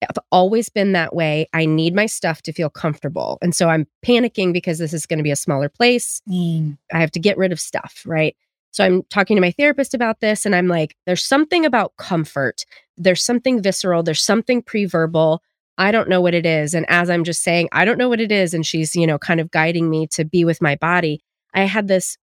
[0.03, 1.47] I've always been that way.
[1.53, 3.39] I need my stuff to feel comfortable.
[3.41, 6.21] And so I'm panicking because this is going to be a smaller place.
[6.29, 6.77] Mm.
[6.93, 8.35] I have to get rid of stuff, right?
[8.73, 12.65] So I'm talking to my therapist about this and I'm like, there's something about comfort.
[12.97, 14.03] There's something visceral.
[14.03, 15.43] There's something pre-verbal.
[15.79, 16.75] I don't know what it is.
[16.75, 18.55] And as I'm just saying, I don't know what it is.
[18.55, 21.23] And she's, you know, kind of guiding me to be with my body.
[21.55, 22.17] I had this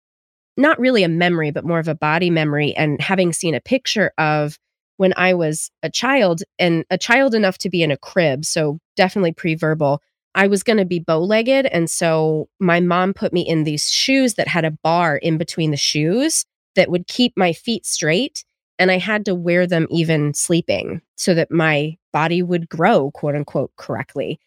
[0.57, 2.75] not really a memory, but more of a body memory.
[2.77, 4.59] And having seen a picture of
[4.97, 8.81] when I was a child and a child enough to be in a crib, so
[8.97, 10.03] definitely pre verbal,
[10.35, 11.67] I was going to be bow legged.
[11.67, 15.71] And so my mom put me in these shoes that had a bar in between
[15.71, 16.45] the shoes
[16.77, 18.45] that would keep my feet straight.
[18.79, 23.35] And I had to wear them even sleeping so that my body would grow, quote
[23.35, 24.39] unquote, correctly.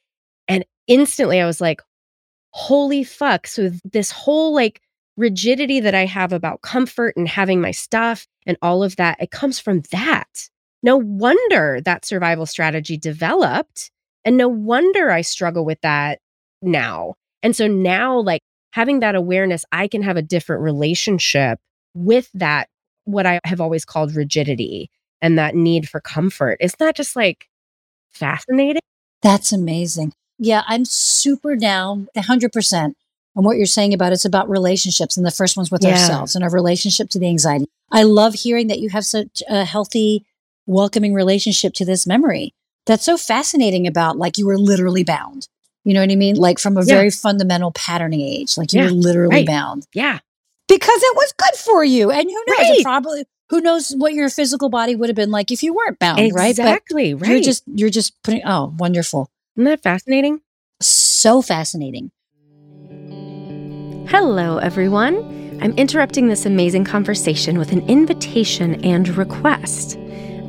[0.48, 1.82] And instantly I was like,
[2.52, 3.48] holy fuck.
[3.48, 4.82] So this whole like
[5.17, 9.32] rigidity that I have about comfort and having my stuff and all of that, it
[9.32, 10.50] comes from that.
[10.84, 13.91] No wonder that survival strategy developed.
[14.26, 16.20] And no wonder I struggle with that
[16.62, 17.16] now.
[17.44, 21.60] And so now, like having that awareness, I can have a different relationship
[21.94, 22.70] with that,
[23.06, 24.90] what I have always called rigidity
[25.22, 26.58] and that need for comfort.
[26.60, 27.48] Isn't that just like
[28.12, 28.82] fascinating?
[29.22, 30.14] That's amazing.
[30.38, 32.94] Yeah, I'm super down 100%
[33.36, 35.16] on what you're saying about it's about relationships.
[35.18, 35.92] And the first one's with Yeah.
[35.92, 37.66] ourselves and our relationship to the anxiety.
[37.92, 40.26] I love hearing that you have such a healthy,
[40.66, 42.54] welcoming relationship to this memory.
[42.86, 45.48] That's so fascinating about like you were literally bound.
[45.84, 46.36] You know what I mean?
[46.36, 46.96] Like from a Yeah.
[46.96, 49.48] very fundamental patterning age, like you Yeah, were literally right.
[49.48, 50.20] bound Yeah.
[50.67, 52.12] because it was good for you.
[52.12, 52.58] And who knows?
[52.58, 52.84] Right.
[52.84, 56.20] Probably who knows what your physical body would have been like if you weren't bound,
[56.34, 56.50] right?
[56.52, 57.13] Exactly.
[57.13, 57.32] Right.
[57.32, 59.30] you're just you're just putting oh, wonderful.
[59.58, 60.41] Isn't that fascinating?
[60.82, 62.12] So fascinating.
[64.10, 65.15] Hello, everyone.
[65.62, 69.98] I'm interrupting this amazing conversation with an invitation and request.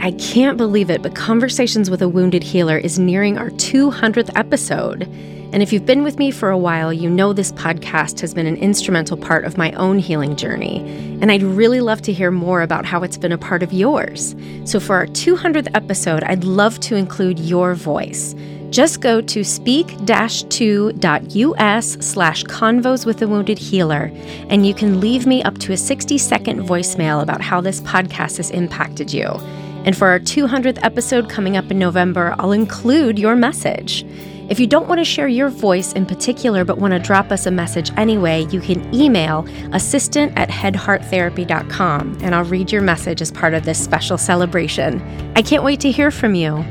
[0.05, 5.05] I can't believe it, but Conversations with a Wounded Healer is nearing our 200th episode.
[5.53, 8.49] And if you've been with me for a while, you know this podcast has been
[8.49, 10.79] an instrumental part of my own healing journey.
[11.21, 14.35] And I'd really love to hear more about how it's been a part of yours.
[14.65, 18.35] So for our 200th episode, I'd love to include your voice.
[18.71, 24.11] Just go to speak-2.us slash convos with a wounded healer,
[24.49, 28.51] and you can leave me up to a 60-second voicemail about how this podcast has
[28.51, 29.39] impacted you.
[29.85, 34.05] And for our 200th episode coming up in November, I'll include your message.
[34.49, 37.47] If you don't want to share your voice in particular, but want to drop us
[37.47, 43.31] a message anyway, you can email assistant at headhearttherapy.com and I'll read your message as
[43.31, 45.01] part of this special celebration.
[45.37, 46.65] I can't wait to hear from you.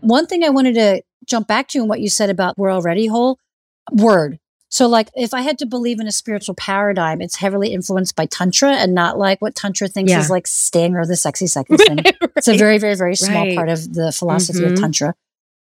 [0.00, 3.08] One thing I wanted to jump back to and what you said about we're already
[3.08, 3.40] whole
[3.90, 4.38] word.
[4.76, 8.26] So, like, if I had to believe in a spiritual paradigm, it's heavily influenced by
[8.26, 10.20] Tantra and not like what Tantra thinks Yeah.
[10.20, 12.00] is like Sting or the sexy seconds thing.
[12.36, 13.56] It's a very, very, very small Right.
[13.56, 14.72] part of the philosophy Mhm.
[14.74, 15.14] of Tantra.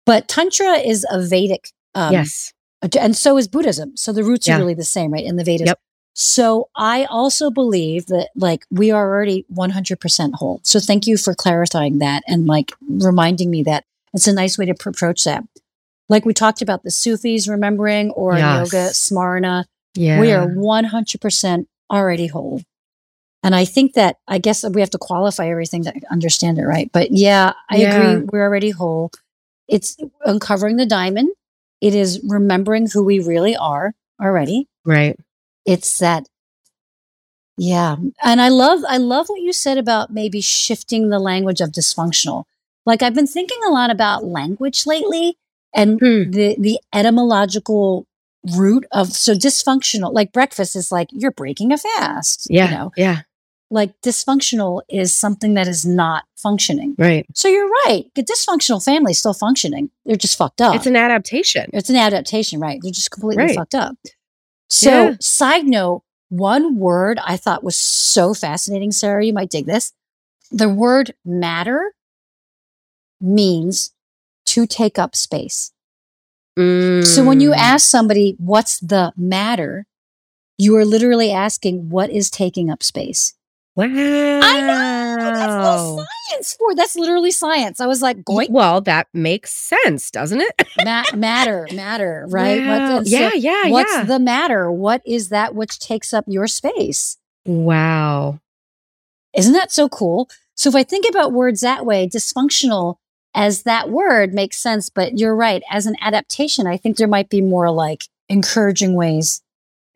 [0.05, 1.70] But Tantra is a Vedic.
[1.94, 2.53] Um, yes.
[2.98, 3.96] And so is Buddhism.
[3.96, 4.57] So the roots Yeah.
[4.57, 5.24] are really the same, right?
[5.24, 5.66] In the Vedas.
[5.68, 5.79] Yep.
[6.14, 10.59] So I also believe that like we are already 100% whole.
[10.64, 14.66] So thank you for clarifying that and like reminding me that it's a nice way
[14.66, 15.44] to pr- approach that.
[16.09, 18.73] Like we talked about the Sufis remembering or Yes.
[18.73, 19.64] yoga, Smarana,
[19.95, 20.21] Yeah.
[20.21, 22.62] we are 100% already whole.
[23.43, 26.90] And I think that I guess we have to qualify everything to understand it, right?
[26.93, 27.95] But yeah, I Yeah.
[27.95, 28.29] agree.
[28.33, 29.11] We're already whole.
[29.69, 31.31] It's uncovering the diamond.
[31.81, 34.69] It is remembering who we really are already.
[34.87, 35.19] right.
[35.67, 36.27] It's that,
[37.57, 37.97] yeah.
[38.23, 42.45] And I love, I love what you said about maybe shifting the language of dysfunctional.
[42.85, 45.38] Like I've been thinking a lot about language lately
[45.75, 46.31] and Hmm.
[46.31, 48.07] the the etymological
[48.57, 52.65] root of so dysfunctional like breakfast is like you're breaking a fast Yeah.
[52.71, 53.21] you know Yeah.
[53.71, 57.25] like dysfunctional is something that is not functioning Right.
[57.35, 60.95] so you're right a dysfunctional family is still functioning they're just fucked up It's an
[60.97, 61.71] adaptation.
[61.73, 63.57] it's an adaptation right they're just completely Right.
[63.57, 63.97] fucked up
[64.69, 65.17] so Yeah.
[65.21, 69.93] side note one word i thought was so fascinating sarah you might dig this
[70.51, 71.95] the word matter
[73.21, 73.93] means
[74.55, 75.71] to take up space
[76.57, 77.57] so when you Mm.
[77.57, 79.87] ask somebody, what's the matter?
[80.57, 83.35] You are literally asking, what is taking up space?
[83.75, 83.87] Wow.
[83.87, 85.17] I know.
[85.17, 87.81] That's science for That's literally science.
[87.81, 90.69] I was like, going Well, that makes sense, doesn't it?
[90.85, 92.64] ma- matter, matter, right?
[92.64, 93.03] Wow.
[93.03, 94.05] so yeah, yeah, what's yeah.
[94.05, 94.71] the matter?
[94.71, 97.17] What is that which takes up your space?
[97.47, 98.38] wow.
[99.37, 100.29] Isn't that so cool?
[100.55, 102.99] So if I think about words that way, dysfunctional
[103.35, 105.62] as that word makes sense, but you're right.
[105.70, 109.42] As an adaptation, I think there might be more like encouraging ways,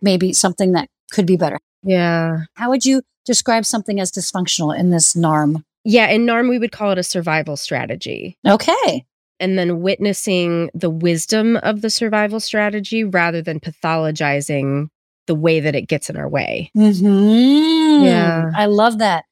[0.03, 1.59] maybe something that could be better.
[1.83, 2.44] Yeah.
[2.55, 5.62] How would you describe something as dysfunctional in this NARM?
[5.85, 6.09] Yeah.
[6.09, 8.37] In NARM, we would call it a survival strategy.
[8.46, 9.05] Okay.
[9.40, 14.88] And then witnessing the wisdom of the survival strategy rather than pathologizing
[15.29, 16.70] the way that it gets in our way.
[16.74, 18.51] hmm Yeah.
[18.57, 19.24] I love that.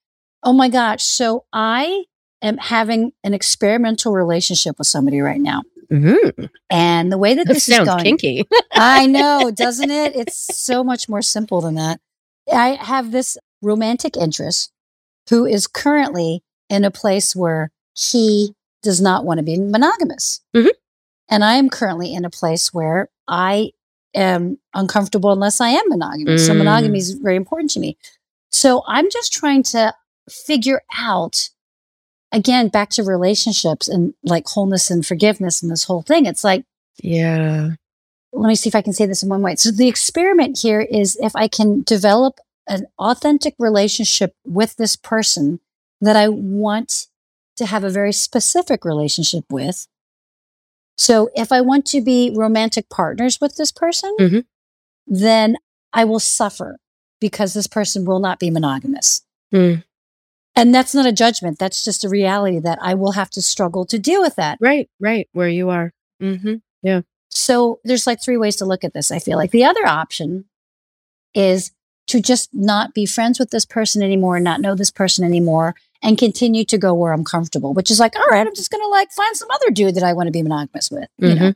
[0.43, 1.03] Oh my gosh.
[1.03, 2.05] So I
[2.47, 5.63] am having an experimental relationship with somebody right now.
[5.91, 8.45] Mm, And the way that that this is going, kinky.
[8.73, 10.17] I know, doesn't it?
[10.17, 12.01] It's so much more simple than that.
[12.53, 14.73] I have this romantic interest
[15.31, 20.41] who is currently in a place where he does not want to be monogamous.
[20.55, 20.71] Mhm.
[21.29, 23.73] And I am currently in a place where I
[24.15, 26.47] am uncomfortable unless I am monogamous.
[26.47, 26.59] So Mm.
[26.59, 27.97] monogamy is very important to me.
[28.51, 29.95] So I'm just trying to
[30.31, 31.51] figure out
[32.33, 36.27] again back to relationships and like wholeness and forgiveness and this whole thing.
[36.27, 36.65] It's like
[37.03, 37.71] yeah.
[38.33, 39.57] let me see if I can say this in one way.
[39.57, 45.61] So the experiment here is if I can develop an authentic relationship with this person
[46.01, 47.07] that I want
[47.57, 49.87] to have a very specific relationship with.
[50.99, 54.45] So if I want to be romantic partners with this person, Mhm.
[55.07, 55.57] then
[55.93, 56.79] I will suffer
[57.21, 59.23] because this person will not be monogamous.
[59.53, 59.85] Mm.
[60.57, 61.59] And that's not a judgment.
[61.59, 64.59] That's just a reality that I will have to struggle to deal with that.
[64.61, 64.89] Right.
[64.99, 65.29] Right.
[65.33, 65.93] Where you are.
[66.19, 67.03] hmm Yeah.
[67.29, 69.11] So there's like three ways to look at this.
[69.11, 70.47] I feel like the other option
[71.35, 71.73] is
[72.07, 76.17] to just not be friends with this person anymore, not know this person anymore, and
[76.17, 78.89] continue to go where I'm comfortable, which is like, all right, I'm just going to
[78.89, 81.53] like find some other dude that I want to be monogamous with, you know?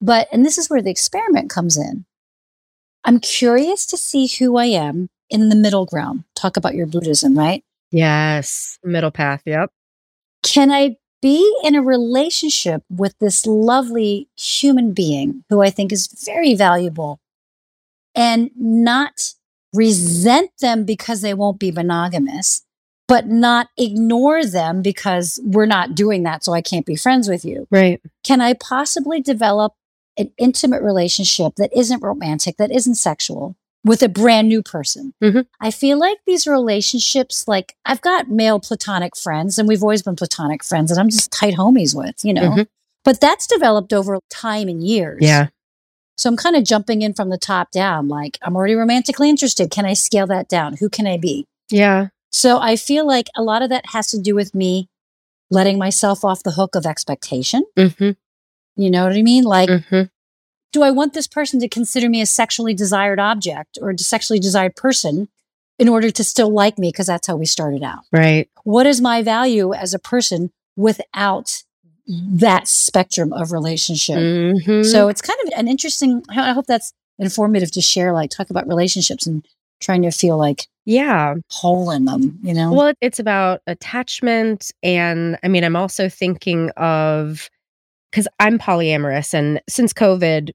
[0.00, 2.06] But, and this is where the experiment comes in.
[3.04, 6.24] I'm curious to see who I am in the middle ground.
[6.34, 7.64] Talk about your Buddhism, right?
[7.96, 8.78] Yes.
[8.84, 9.42] Middle path.
[9.46, 9.70] Yep.
[10.42, 16.08] can I be in a relationship with this lovely human being who I think is
[16.24, 17.20] very valuable
[18.14, 19.32] and not
[19.74, 22.62] resent them because they won't be monogamous,
[23.08, 26.44] but not ignore them because we're not doing that.
[26.44, 27.66] So I can't be friends with you.
[27.70, 28.00] Right.
[28.22, 29.72] Can I possibly develop
[30.18, 35.14] an intimate relationship that isn't romantic, that isn't sexual, with a brand new person.
[35.22, 35.46] Mhm.
[35.60, 40.16] I feel like these relationships, like I've got male platonic friends and we've always been
[40.16, 42.66] platonic friends and I'm just tight homies with, you know, Mhm.
[43.04, 45.18] but that's developed over time and years.
[45.22, 45.48] Yeah.
[46.18, 48.08] So I'm kind of jumping in from the top down.
[48.08, 49.70] Like I'm already romantically interested.
[49.70, 50.76] Can I scale that down?
[50.80, 51.46] Who can I be?
[51.70, 52.08] Yeah.
[52.32, 54.88] So I feel like a lot of that has to do with me
[55.50, 57.62] letting myself off the hook of expectation.
[57.76, 58.10] hmm
[58.76, 59.44] You know what I mean?
[59.44, 60.02] Like, hmm
[60.76, 64.38] do I want this person to consider me a sexually desired object or a sexually
[64.38, 65.26] desired person
[65.78, 66.90] in order to still like me?
[66.90, 68.00] Because that's how we started out.
[68.12, 68.50] Right.
[68.64, 71.62] What is my value as a person without
[72.06, 74.18] that spectrum of relationship?
[74.18, 78.50] hmm So it's kind of an interesting, I hope that's informative to share, like talk
[78.50, 79.46] about relationships and
[79.80, 81.36] trying to feel like yeah.
[81.50, 82.70] whole in them, you know?
[82.70, 84.72] Well, it's about attachment.
[84.82, 87.48] And I mean, I'm also thinking of
[88.10, 90.50] because I'm polyamorous and since COVID,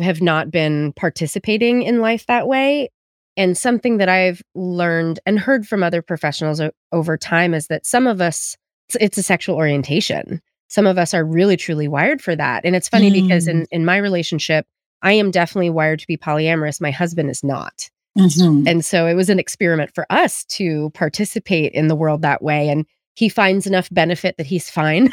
[0.00, 2.90] have not been participating in life that way.
[3.36, 7.86] And something that I've learned and heard from other professionals o- over time is that
[7.86, 8.56] some of us,
[8.88, 10.40] it's, it's a sexual orientation.
[10.68, 12.64] Some of us are really, truly wired for that.
[12.64, 14.66] And it's funny because in, in my relationship,
[15.02, 16.80] I am definitely wired to be polyamorous.
[16.80, 17.88] My husband is not.
[18.18, 18.68] Mhm.
[18.68, 22.68] And so it was an experiment for us to participate in the world that way.
[22.68, 22.84] And
[23.14, 25.10] he finds enough benefit that he's fine.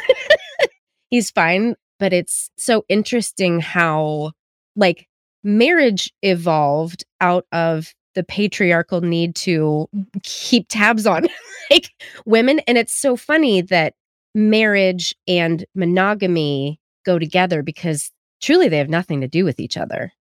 [1.09, 1.75] he's fine.
[1.99, 4.32] But it's so interesting how,
[4.78, 5.07] like,
[5.43, 9.88] marriage evolved out of the patriarchal need to
[10.23, 11.28] keep tabs on
[11.71, 11.89] like
[12.25, 12.59] women.
[12.67, 13.93] And it's so funny that
[14.34, 18.11] marriage and monogamy go together because
[18.41, 20.11] truly they have nothing to do with each other.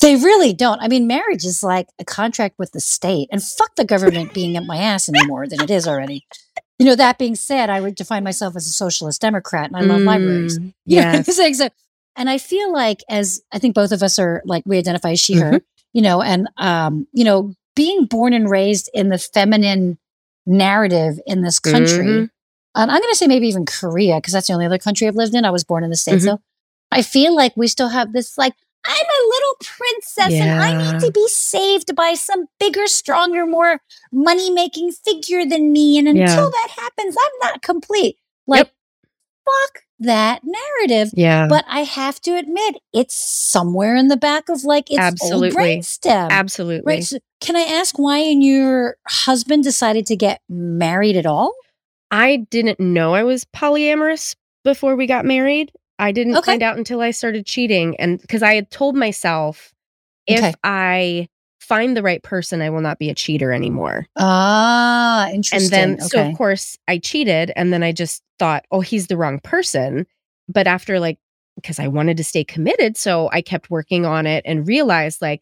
[0.00, 0.80] They really don't.
[0.80, 4.56] I mean, marriage is like a contract with the state, and fuck the government being
[4.56, 6.26] up my ass anymore than it is already.
[6.78, 9.82] You know, that being said, I would define myself as a socialist Democrat and I
[9.82, 10.58] love libraries.
[10.58, 11.36] Mm, You know what I'm Yes.
[11.36, 11.54] saying?
[11.54, 11.68] So,
[12.16, 15.20] and I feel like, as I think both of us are like, we identify as
[15.20, 15.56] she, her, Mm-hmm.
[15.92, 19.98] you know, and, um, you know, being born and raised in the feminine
[20.46, 22.30] narrative in this country, Mhm.
[22.74, 25.16] and I'm going to say maybe even Korea, because that's the only other country I've
[25.16, 25.44] lived in.
[25.44, 26.24] I was born in the States.
[26.24, 26.28] Mhm.
[26.28, 26.40] So
[26.92, 28.54] I feel like we still have this, like,
[28.86, 33.80] I'm a little princess and I need to be saved by some bigger, stronger, more
[34.12, 35.96] money making figure than me.
[35.98, 36.50] And until Yeah.
[36.50, 38.18] that happens, I'm not complete.
[38.46, 38.70] Like,
[39.46, 41.10] fuck that narrative.
[41.14, 41.46] Yeah.
[41.48, 45.48] But I have to admit, it's somewhere in the back of like its Absolutely.
[45.48, 46.30] old brainstem.
[46.30, 46.82] Absolutely.
[46.94, 47.04] Right.
[47.04, 51.54] So can I ask why and your husband decided to get married at all?
[52.10, 54.34] I didn't know I was polyamorous
[54.64, 55.72] before we got married.
[55.98, 56.52] I didn't Okay.
[56.52, 57.96] find out until I started cheating.
[57.98, 59.72] And because I had told myself,
[60.26, 60.54] if Okay.
[60.64, 61.28] I
[61.64, 64.06] find the right person, I will not be a cheater anymore.
[64.16, 65.74] Ah, interesting.
[65.74, 67.52] And then, so of course, I cheated.
[67.56, 70.06] And then I just thought, oh, he's the wrong person.
[70.48, 71.18] But after, like,
[71.56, 72.96] because I wanted to stay committed.
[72.96, 75.40] So I kept working on it and realized, like,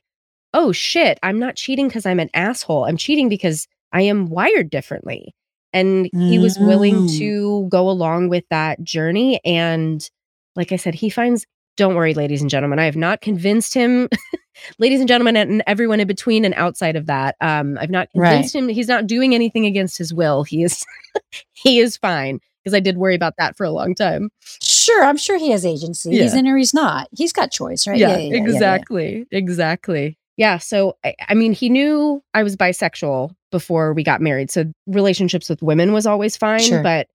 [0.55, 2.85] oh shit, I'm not cheating because I'm an asshole.
[2.85, 5.35] I'm cheating because I am wired differently.
[5.73, 7.19] And he was willing Mm.
[7.19, 9.41] to go along with that journey.
[9.45, 10.07] And
[10.55, 11.47] like I said, he finds,
[11.79, 14.11] don't worry, ladies and gentlemen, I have not convinced him,
[14.79, 17.37] ladies and gentlemen, and everyone in between and outside of that.
[17.41, 18.31] Um, I've not Right.
[18.31, 18.69] convinced him.
[18.69, 20.45] He's not doing anything against his will.
[20.45, 20.85] He is,
[21.53, 24.31] he is fine because I did worry about that for a long time.
[24.63, 26.11] Sure, I'm sure he has agency.
[26.11, 27.09] He's in or he's not.
[27.13, 27.99] He's got choice, right?
[27.99, 28.43] yeah, yeah, yeah.
[28.43, 29.27] exactly.
[29.31, 30.19] Exactly.
[30.37, 30.59] Yeah.
[30.59, 34.51] So, I, I mean, he knew I was bisexual before we got married.
[34.51, 36.61] So, relationships with women was always fine.
[36.61, 36.83] Sure.
[36.83, 37.09] But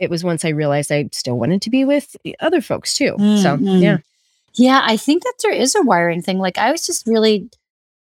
[0.00, 3.14] it was once I realized I still wanted to be with other folks too.
[3.18, 3.80] Mm, so, mm.
[3.82, 3.98] yeah.
[4.56, 6.38] Yeah, I think that there is a wiring thing.
[6.38, 7.48] Like I was just really,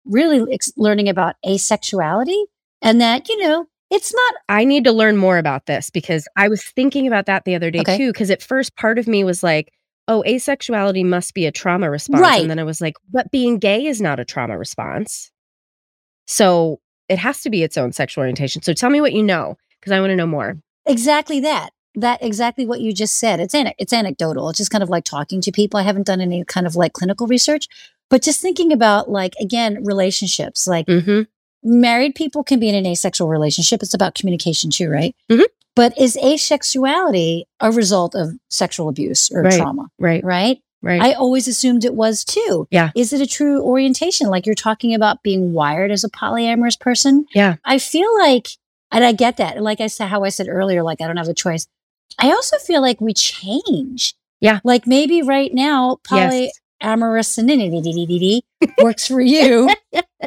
[0.05, 2.43] really ex- learning about asexuality
[2.81, 6.47] and that, you know, it's not, I need to learn more about this because I
[6.47, 7.97] was thinking about that the other day Okay.
[7.97, 8.11] too.
[8.11, 9.73] Because at first, part of me was like,
[10.07, 12.21] oh, asexuality must be a trauma response.
[12.21, 12.41] Right.
[12.41, 15.31] And then I was like, but being gay is not a trauma response.
[16.27, 16.79] So,
[17.09, 18.61] it has to be its own sexual orientation.
[18.61, 20.57] So, tell me what you know because I want to know more.
[20.85, 21.71] exactly that.
[21.95, 23.39] That exactly what you just said.
[23.39, 24.49] It's an, it's anecdotal.
[24.49, 25.79] It's just kind of like talking to people.
[25.79, 27.67] I haven't done any kind of like clinical research,
[28.09, 30.67] but just thinking about like again relationships.
[30.67, 31.21] Like hmm
[31.63, 33.83] married people can be in an asexual relationship.
[33.83, 35.15] It's about communication too, right?
[35.29, 35.43] Mhm.
[35.75, 39.53] But is asexuality a result of sexual abuse or Right.
[39.59, 39.87] trauma?
[39.99, 40.23] Right.
[40.23, 40.59] Right?
[40.81, 41.01] Right.
[41.01, 42.67] I always assumed it was too.
[42.71, 42.89] Yeah.
[42.95, 44.27] Is it a true orientation?
[44.29, 47.25] Like you're talking about being wired as a polyamorous person?
[47.35, 47.57] Yeah.
[47.63, 48.47] I feel like,
[48.91, 49.61] and I get that.
[49.61, 51.67] Like I said, how I said earlier, like I don't have a choice.
[52.19, 54.13] I also feel like we change.
[54.39, 54.59] Yeah.
[54.63, 56.51] Like maybe right now, Yes.
[56.83, 57.37] polyamorous
[58.81, 59.69] works for you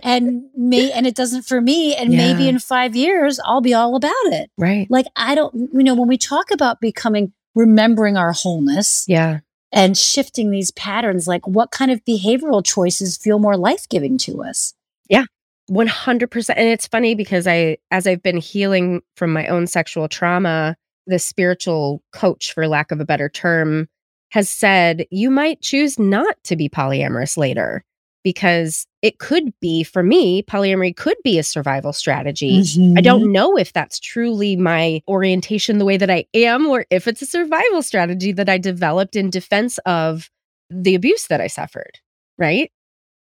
[0.03, 1.95] and me, and it doesn't for me.
[1.97, 4.51] And maybe in five years, I'll be all about it.
[4.59, 4.87] right.
[4.91, 9.41] Like I don't, you know, when we talk about becoming, remembering our wholeness, Yeah.
[9.73, 14.75] and shifting these patterns like what kind of behavioral choices feel more life-giving to us
[15.09, 15.25] Yeah.
[15.71, 16.55] 100%.
[16.57, 20.77] And it's funny because I, as I've been healing from my own sexual trauma,
[21.07, 23.89] the spiritual coach, for lack of a better term,
[24.31, 27.85] has said you might choose not to be polyamorous later
[28.25, 32.99] because it could be for me polyamory could be a survival strategy Mhm.
[32.99, 37.07] i don't know if that's truly my orientation the way that i am or if
[37.07, 40.31] it's a survival strategy that i developed in defense of
[40.71, 42.01] the abuse that i suffered
[42.39, 42.73] right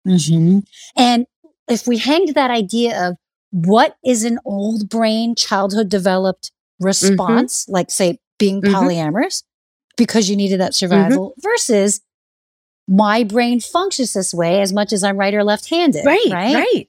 [0.06, 0.64] Mhm.
[0.96, 1.26] And
[1.70, 3.16] if we hanged that idea of
[3.52, 8.74] what is an old brain childhood developed response, like say being Mhm.
[8.74, 9.44] polyamorous
[9.98, 12.02] because you needed that survival versus
[12.88, 16.06] my brain functions this way as much as I'm right or left handed.
[16.06, 16.56] right Right.
[16.56, 16.88] right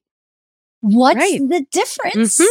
[0.83, 1.41] What's Right.
[1.47, 2.39] the difference?
[2.41, 2.47] Mhm.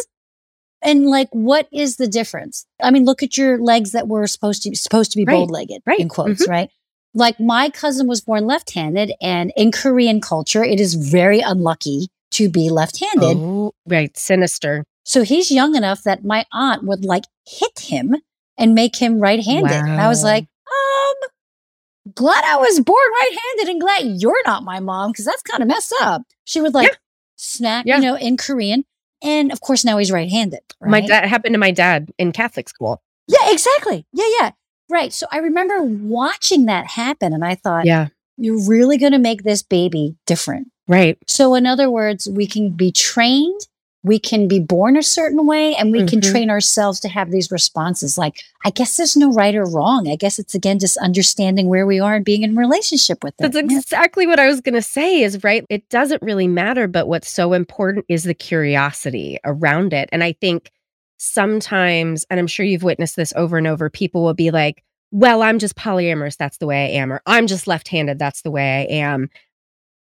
[0.84, 2.66] And like, what is the difference?
[2.82, 5.34] I mean, look at your legs that were supposed to supposed to be Right.
[5.48, 6.00] bow legged, Right.
[6.00, 6.70] in quotes, right?
[7.16, 12.10] Like my cousin was born left handed, and in Korean culture, it is very unlucky
[12.34, 13.36] to be left handed.
[13.38, 18.16] oh, right sinister So he's young enough that my aunt would like hit him
[18.60, 19.72] and make him right handed.
[19.72, 24.62] And I was like, um, glad I was born right handed and glad you're not
[24.64, 26.22] my mom because that's kind of messed up.
[26.46, 26.96] She would like Yeah.
[27.38, 27.96] snack, Yeah.
[27.96, 28.86] you know, in Korean.
[29.24, 30.60] And of course, now he's right handed.
[30.80, 34.06] my dad happened to my dad in catholic school Yeah, exactly.
[34.14, 34.52] Yeah, yeah.
[34.92, 35.12] Right.
[35.12, 39.42] So I remember watching that happen and I thought, yeah you're really going to make
[39.44, 40.68] this baby different.
[40.88, 43.60] right So, in other words, we can be trained,
[44.04, 46.32] we can be born a certain way, and we can Mhm.
[46.32, 48.18] train ourselves to have these responses.
[48.18, 50.08] Like, I guess there's no right or wrong.
[50.08, 53.52] I guess it's again just understanding where we are and being in relationship with them.
[53.52, 55.66] That's exactly what I was going to say is right.
[55.70, 60.08] It doesn't really matter, but what's so important is the curiosity around it.
[60.14, 60.72] And I think
[61.18, 65.42] sometimes, and I'm sure you've witnessed this over and over, people will be like, well,
[65.42, 66.38] I'm just polyamorous.
[66.38, 67.12] That's the way I am.
[67.12, 68.18] Or I'm just left handed.
[68.20, 69.30] That's the way I am.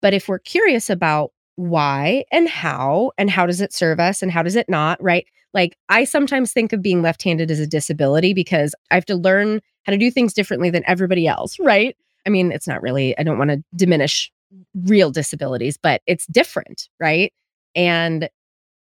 [0.01, 4.31] But if we're curious about why and how, and how does it serve us and
[4.31, 5.25] how does it not, right?
[5.53, 9.15] Like I sometimes think of being left handed as a disability because I have to
[9.15, 11.97] learn how to do things differently than everybody else, right?
[12.25, 14.31] I mean, it's not really, I don't want to diminish
[14.83, 17.33] real disabilities, but it's different, right?
[17.75, 18.29] And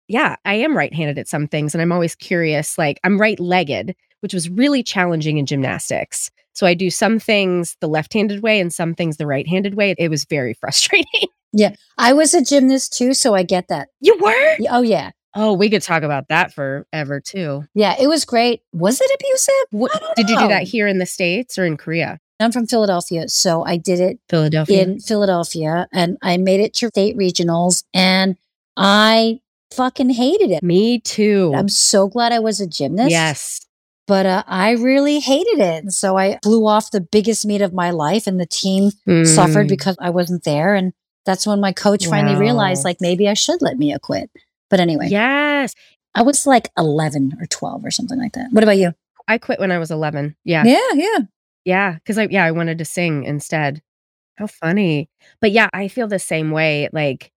[0.09, 1.74] yeah, I am right handed at some things.
[1.74, 2.77] And I'm always curious.
[2.77, 6.31] Like, I'm right legged, which was really challenging in gymnastics.
[6.53, 9.74] So I do some things the left handed way and some things the right handed
[9.74, 9.95] way.
[9.99, 11.29] It was very frustrating.
[11.98, 13.88] I was a gymnast too, so I get that.
[14.00, 14.57] you were?
[14.70, 15.11] Oh, yeah.
[15.34, 17.64] Oh, we could talk about that forever too.
[17.74, 18.62] Yeah, it was great.
[18.72, 19.54] Was it abusive?
[19.70, 22.18] What, did you do that here in the States or in Korea?
[22.40, 24.82] I'm from Philadelphia, so I did it Philadelphia.
[24.82, 28.36] in Philadelphia and I made it to state regionals and
[28.76, 29.40] I
[29.74, 30.62] fucking hated it.
[30.62, 31.52] Me too.
[31.54, 33.11] I'm so glad I was a gymnast.
[33.11, 33.61] yes.
[34.07, 35.82] But uh, I really hated it.
[35.82, 38.90] And so I blew off the biggest meet of my life and the team
[39.24, 39.68] suffered Mm.
[39.68, 40.74] because I wasn't there.
[40.76, 40.92] And
[41.27, 44.31] that's when my coach finally realized like maybe I should let Mia quit.
[44.70, 45.74] But anyway, Yes.
[46.14, 48.49] I was like 11 or 12 or something like that.
[48.51, 48.95] What about you?
[49.29, 50.35] I quit when I was 11.
[50.45, 50.64] Yeah.
[50.64, 51.18] Yeah, yeah.
[51.66, 53.83] Yeah, because I yeah, I wanted to sing instead.
[54.37, 55.11] How funny.
[55.41, 56.89] But yeah, I feel the same way.
[56.93, 57.33] Like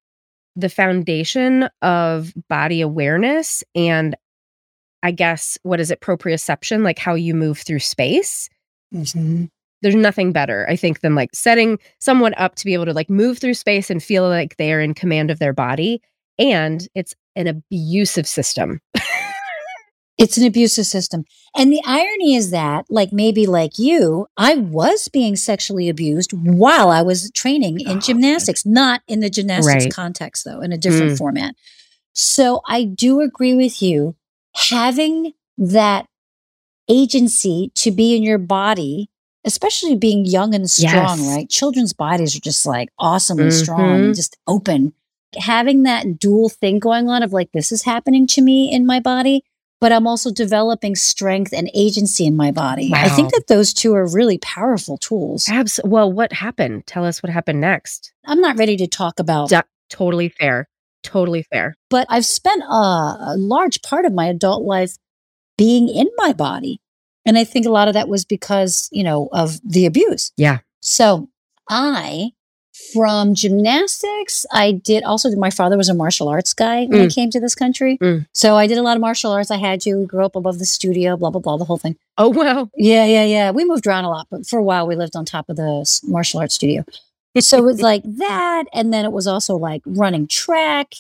[0.54, 4.16] the foundation of body awareness and
[5.02, 8.48] I guess what is it, proprioception, like how you move through space.
[8.94, 9.46] Mm-hmm.
[9.82, 13.08] There's nothing better, I think, than like setting someone up to be able to like
[13.10, 16.02] move through space and feel like they are in command of their body.
[16.38, 18.80] And it's an abusive system.
[20.20, 21.24] It's an abusive system.
[21.56, 26.90] And the irony is that, like maybe like you, I was being sexually abused while
[26.90, 29.94] I was training in Oh, gymnastics, not in the gymnastics Right.
[29.94, 31.18] context, though, in a different Mm.
[31.18, 31.54] format.
[32.14, 34.16] So I do agree with you.
[34.56, 36.06] Having that
[36.88, 39.10] agency to be in your body,
[39.44, 41.28] especially being young and strong, Yes.
[41.36, 41.48] right?
[41.48, 44.04] Children's bodies are just like awesomely strong Mhm.
[44.06, 44.92] and just open.
[45.36, 48.98] Having that dual thing going on of like, this is happening to me in my
[49.00, 49.44] body,
[49.80, 52.90] but I'm also developing strength and agency in my body.
[52.94, 55.46] I think that those two are really powerful tools.
[55.48, 56.86] Abs- well, what happened?
[56.86, 58.12] Tell us what happened next.
[58.26, 60.68] I'm not ready to talk about, Du- totally fair.
[61.04, 61.74] Totally fair.
[61.90, 64.96] but I've spent a, a large part of my adult life
[65.56, 66.80] being in my body.
[67.28, 70.32] And I think a lot of that was because, you know, of the abuse.
[70.36, 70.58] Yeah.
[70.80, 71.28] So
[71.68, 72.30] I,
[72.92, 77.14] from gymnastics, I did also, my father was a martial arts guy when I Mm.
[77.14, 77.98] came to this country.
[78.02, 78.26] Mm.
[78.32, 79.50] So I did a lot of martial arts.
[79.50, 81.96] I had to grow up above the studio, blah, blah, blah, the whole thing.
[82.16, 82.70] Oh wow.
[82.76, 83.50] Yeah, yeah, yeah.
[83.50, 86.00] We moved around a lot, but for a while we lived on top of the
[86.04, 86.84] martial arts studio.
[87.38, 88.64] So it was like that.
[88.72, 90.94] And then it was also like running track.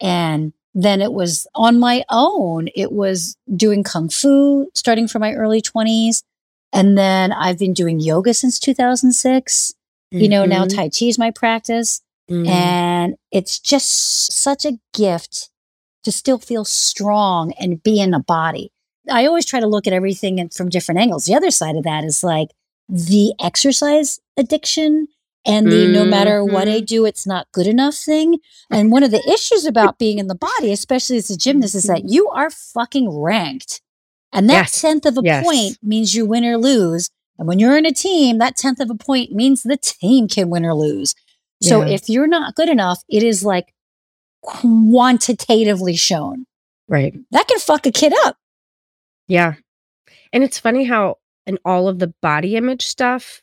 [0.00, 2.68] And then it was on my own.
[2.74, 6.22] It was doing Kung Fu starting from my early 20s.
[6.72, 9.74] And then I've been doing yoga since 2006.
[10.10, 10.74] You know, now Mhm.
[10.74, 12.00] Tai Chi is my practice.
[12.30, 12.46] Mm.
[12.46, 15.50] And it's just such a gift
[16.04, 18.72] to still feel strong and be in a body.
[19.10, 21.24] I always try to look at everything from different angles.
[21.24, 22.48] The other side of that is like
[22.88, 25.08] the exercise addiction
[25.44, 25.92] and the mm-hmm.
[25.92, 26.84] no matter what I mm-hmm.
[26.84, 28.38] do, it's not good enough thing.
[28.70, 31.84] And one of the issues about being in the body, especially as a gymnast, is
[31.84, 32.12] that mm-hmm.
[32.12, 33.80] you are fucking ranked.
[34.32, 34.80] And that yes.
[34.80, 35.44] tenth of a yes.
[35.44, 37.10] point means you win or lose.
[37.38, 40.48] And when you're in a team, that tenth of a point means the team can
[40.48, 41.14] win or lose.
[41.60, 41.94] So yeah.
[41.94, 43.74] if you're not good enough, it is like
[44.42, 46.46] quantitatively shown.
[46.88, 47.14] Right.
[47.30, 48.36] That can fuck a kid up.
[49.28, 49.54] Yeah.
[50.32, 53.41] And it's funny how in all of the body image stuff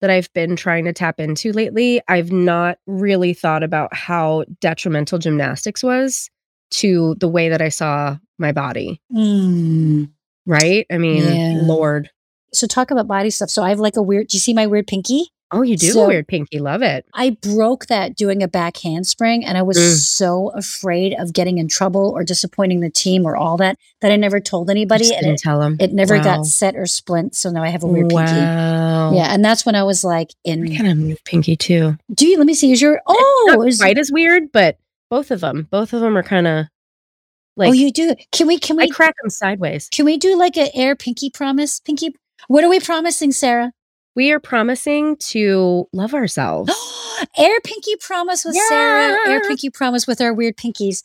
[0.00, 5.18] that I've been trying to tap into lately, I've not really thought about how detrimental
[5.18, 6.30] gymnastics was
[6.72, 9.00] to the way that I saw my body.
[9.14, 10.10] Mm.
[10.46, 10.86] Right?
[10.90, 11.60] I mean, yeah.
[11.62, 12.10] Lord.
[12.52, 13.50] So talk about body stuff.
[13.50, 15.30] So I have like a weird, do you see my weird pinky?
[15.52, 16.60] Oh, you do so weird pinky.
[16.60, 17.04] Love it.
[17.12, 19.96] I broke that doing a back handspring and I was mm.
[19.96, 24.16] so afraid of getting in trouble or disappointing the team or all that that I
[24.16, 25.12] never told anybody.
[25.12, 25.76] and it, tell them.
[25.80, 26.22] It never wow.
[26.22, 27.34] got set or splint.
[27.34, 28.24] So now I have a weird wow.
[28.24, 29.16] pinky.
[29.16, 29.34] Yeah.
[29.34, 31.96] And that's when I was like in I kind of move pinky too.
[32.14, 32.70] Do you let me see?
[32.70, 34.78] Is your oh it's not is, quite as weird, but
[35.10, 35.66] both of them.
[35.70, 36.66] Both of them are kind of
[37.56, 38.14] like Oh, you do.
[38.30, 39.88] Can we can we I crack them sideways.
[39.88, 41.80] Can we do like an air pinky promise?
[41.80, 42.14] Pinky
[42.48, 43.72] what are we promising, Sarah?
[44.16, 46.72] We are promising to love ourselves.
[47.38, 48.68] Air Pinky promise with yeah.
[48.68, 49.28] Sarah.
[49.28, 51.02] Air Pinky promise with our weird pinkies.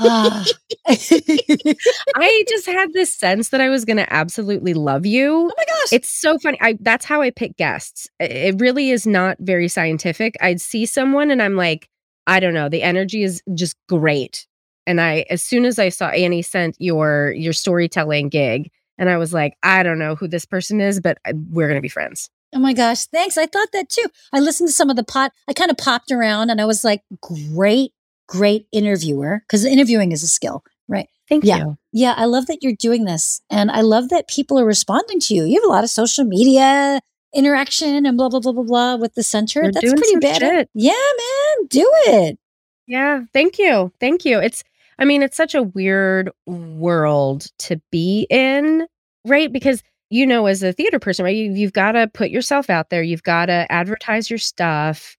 [0.00, 0.44] Ah.
[0.86, 5.50] I just had this sense that I was going to absolutely love you.
[5.50, 5.92] Oh my gosh.
[5.92, 6.58] It's so funny.
[6.60, 8.08] I that's how I pick guests.
[8.18, 10.36] It really is not very scientific.
[10.40, 11.88] I'd see someone and I'm like,
[12.26, 14.46] I don't know, the energy is just great.
[14.86, 19.16] And I as soon as I saw Annie sent your your storytelling gig, and I
[19.16, 21.88] was like, I don't know who this person is, but uh, we're going to be
[21.88, 22.30] friends.
[22.54, 23.36] Oh my gosh, thanks.
[23.36, 24.06] I thought that too.
[24.32, 25.32] I listened to some of the pot.
[25.48, 27.92] I kind of popped around and I was like, great,
[28.28, 31.08] great interviewer because interviewing is a skill, right?
[31.28, 31.58] Thank yeah.
[31.58, 31.78] you.
[31.92, 33.40] Yeah, I love that you're doing this.
[33.50, 35.44] And I love that people are responding to you.
[35.44, 37.00] You have a lot of social media
[37.34, 39.62] interaction and blah, blah, blah, blah, blah with the center.
[39.62, 40.38] We're That's pretty bad.
[40.38, 40.70] Shit.
[40.74, 42.38] Yeah, man, do it.
[42.86, 43.92] Yeah, thank you.
[43.98, 44.38] Thank you.
[44.38, 44.62] It's,
[44.98, 48.86] I mean, it's such a weird world to be in
[49.24, 49.52] right?
[49.52, 52.90] Because you know, as a theater person, right, you, you've got to put yourself out
[52.90, 53.02] there.
[53.02, 55.16] You've got to advertise your stuff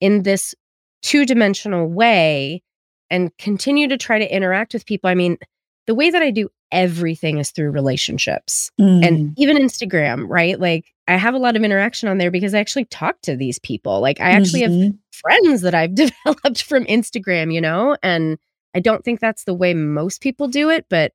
[0.00, 0.54] in this
[1.02, 2.62] two dimensional way
[3.10, 5.10] and continue to try to interact with people.
[5.10, 5.38] I mean,
[5.86, 9.06] the way that I do everything is through relationships mm.
[9.06, 10.58] and even Instagram, right?
[10.58, 13.58] Like I have a lot of interaction on there because I actually talk to these
[13.58, 14.00] people.
[14.00, 14.82] Like I actually mm-hmm.
[14.82, 17.96] have friends that I've developed from Instagram, you know?
[18.02, 18.38] And
[18.74, 21.12] I don't think that's the way most people do it, but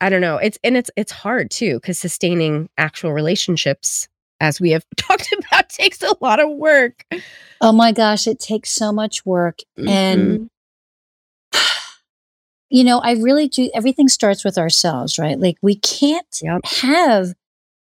[0.00, 0.36] I don't know.
[0.36, 4.08] It's and it's it's hard too because sustaining actual relationships,
[4.40, 7.04] as we have talked about, takes a lot of work.
[7.60, 9.88] Oh my gosh, it takes so much work, mm-hmm.
[9.88, 10.50] and
[12.70, 13.70] you know, I really do.
[13.74, 15.38] Everything starts with ourselves, right?
[15.38, 16.64] Like we can't yep.
[16.66, 17.34] have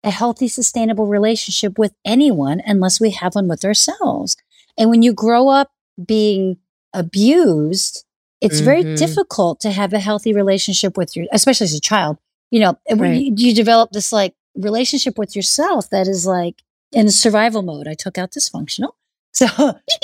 [0.05, 4.37] a healthy, sustainable relationship with anyone unless we have one with ourselves.
[4.79, 5.71] And when you grow up
[6.05, 6.59] being
[6.95, 8.05] abused
[8.41, 8.65] it's mm-hmm.
[8.65, 12.19] very difficult to have a healthy relationship with your, especially as a child.
[12.51, 13.21] You know, right.
[13.21, 16.63] you, you develop this like relationship with yourself that is like
[16.93, 17.89] in survival mode.
[17.89, 18.91] I took out dysfunctional.
[19.31, 19.47] So,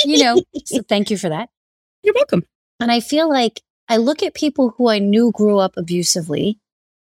[0.04, 1.48] you know, so thank you for that.
[2.04, 2.44] You're welcome.
[2.78, 6.60] And I feel like I look at people who I knew grew up abusively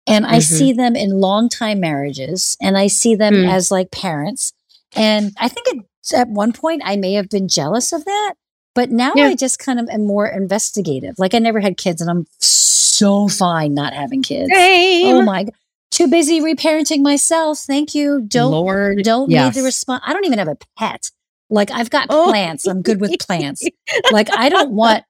[0.08, 0.40] and I mm-hmm.
[0.42, 3.50] see them in long time marriages and I see them mm.
[3.50, 4.52] as like parents.
[4.96, 8.34] And I think at one point I may have been jealous of that.
[8.78, 9.26] But now yeah.
[9.26, 11.16] I just kind of am more investigative.
[11.18, 14.52] Like I never had kids and I'm so fine not having kids.
[14.54, 15.16] Same.
[15.16, 15.54] Oh my God.
[15.90, 17.58] Too busy reparenting myself.
[17.58, 18.22] Thank you.
[18.28, 19.56] Don't Lord, don't yes.
[19.56, 20.04] need the response.
[20.06, 21.10] I don't even have a pet.
[21.50, 22.28] Like I've got oh.
[22.28, 22.68] plants.
[22.68, 23.68] I'm good with plants.
[24.12, 25.04] like I don't want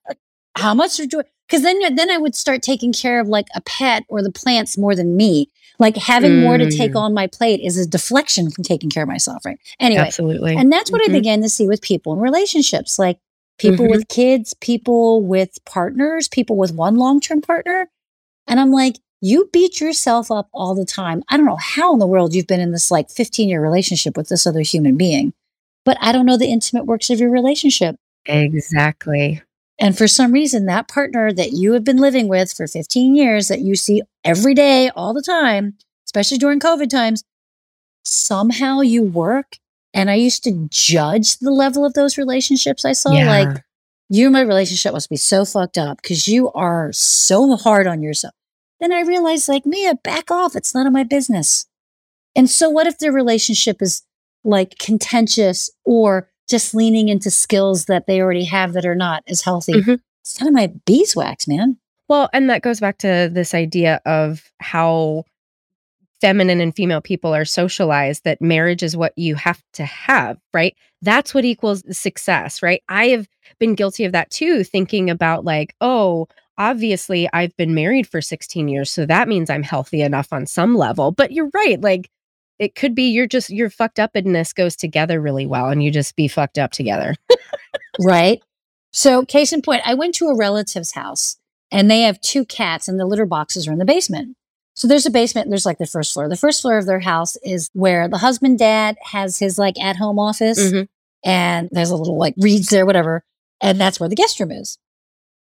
[0.55, 4.05] how much joy because then then I would start taking care of like a pet
[4.07, 5.51] or the plants more than me.
[5.78, 6.43] Like having mm.
[6.43, 7.01] more to take mm.
[7.01, 9.59] on my plate is a deflection from taking care of myself, right?
[9.78, 10.55] Anyway, absolutely.
[10.55, 11.15] And that's what mm-hmm.
[11.15, 12.97] I began to see with people in relationships.
[12.97, 13.20] Like
[13.58, 13.91] people mm-hmm.
[13.91, 17.89] with kids, people with partners, people with one long term partner.
[18.47, 21.24] And I'm like, you beat yourself up all the time.
[21.30, 24.16] I don't know how in the world you've been in this like 15 year relationship
[24.16, 25.34] with this other human being,
[25.86, 27.95] but I don't know the intimate works of your relationship.
[28.26, 29.41] Exactly.
[29.80, 33.47] And for some reason, that partner that you have been living with for 15 years,
[33.47, 37.24] that you see every day, all the time, especially during COVID times,
[38.03, 39.58] somehow you work
[39.98, 43.12] and I used to judge the level of those relationships I saw.
[43.12, 43.28] Yeah.
[43.28, 43.64] Like,
[44.10, 48.02] you and my relationship must be so fucked up because you are so hard on
[48.02, 48.34] yourself.
[48.80, 50.56] Then I realized, like, Mia, back off.
[50.56, 51.66] It's none of my business.
[52.36, 54.04] And so, what if their relationship is
[54.43, 59.41] like contentious or just leaning into skills that they already have that are not as
[59.41, 59.74] healthy.
[59.74, 60.00] Mhm.
[60.22, 61.78] It's kind of my beeswax, man.
[62.08, 65.26] Well, and that goes back to this idea of how
[66.22, 70.76] feminine and female people are socialized that marriage is what you have to have, right?
[71.01, 72.82] That's what equals success, right?
[72.89, 73.28] I have
[73.59, 78.68] been guilty of that too, thinking about like, oh, obviously I've been married for 16
[78.68, 81.11] years, so that means I'm healthy enough on some level.
[81.11, 82.09] But you're right, like
[82.59, 86.15] it could be you're just your fucked upness goes together really well and you just
[86.15, 87.15] be fucked up together.
[88.01, 88.41] right?
[88.91, 91.38] So, case in point, I went to a relative's house
[91.72, 94.37] and they have two cats and the litter boxes are in the basement.
[94.78, 96.30] So there's a basement there's like the first floor.
[96.30, 99.95] The first floor of their house is where the husband dad has his like at
[99.95, 100.88] home office Mhm.
[101.25, 103.23] and there's a little like reads there, whatever.
[103.59, 104.78] And that's where the guest room is.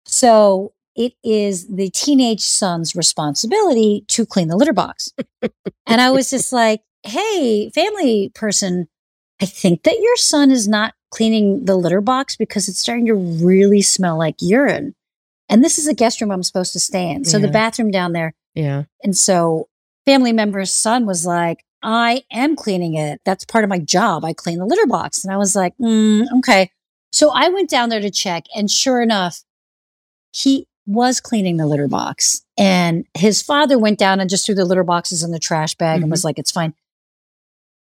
[0.06, 5.12] So it is the teenage son's responsibility to clean the litter box.
[5.86, 8.88] and I was just like, hey, family person,
[9.42, 13.14] I think that your son is not cleaning the litter box because it's starting to
[13.14, 14.96] really smell like urine.
[15.50, 17.26] And this is a guest room I'm supposed to stay in.
[17.26, 18.34] So the bathroom down there.
[18.58, 18.86] Yeah.
[19.04, 19.70] And so
[20.06, 23.22] family member's son was like, I am cleaning it.
[23.24, 24.26] That's part of my job.
[24.26, 25.24] I clean the litter box.
[25.24, 26.72] And I was like, mm, okay.
[27.12, 28.46] So I went down there to check.
[28.56, 29.44] And sure enough,
[30.32, 32.44] he was cleaning the litter box.
[32.58, 36.02] And his father went down and just threw the litter boxes in the trash bag
[36.02, 36.74] and was like, it's fine.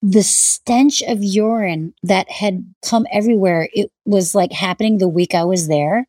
[0.02, 5.44] The stench of urine that had come everywhere, it was like happening the week I
[5.44, 6.08] was there.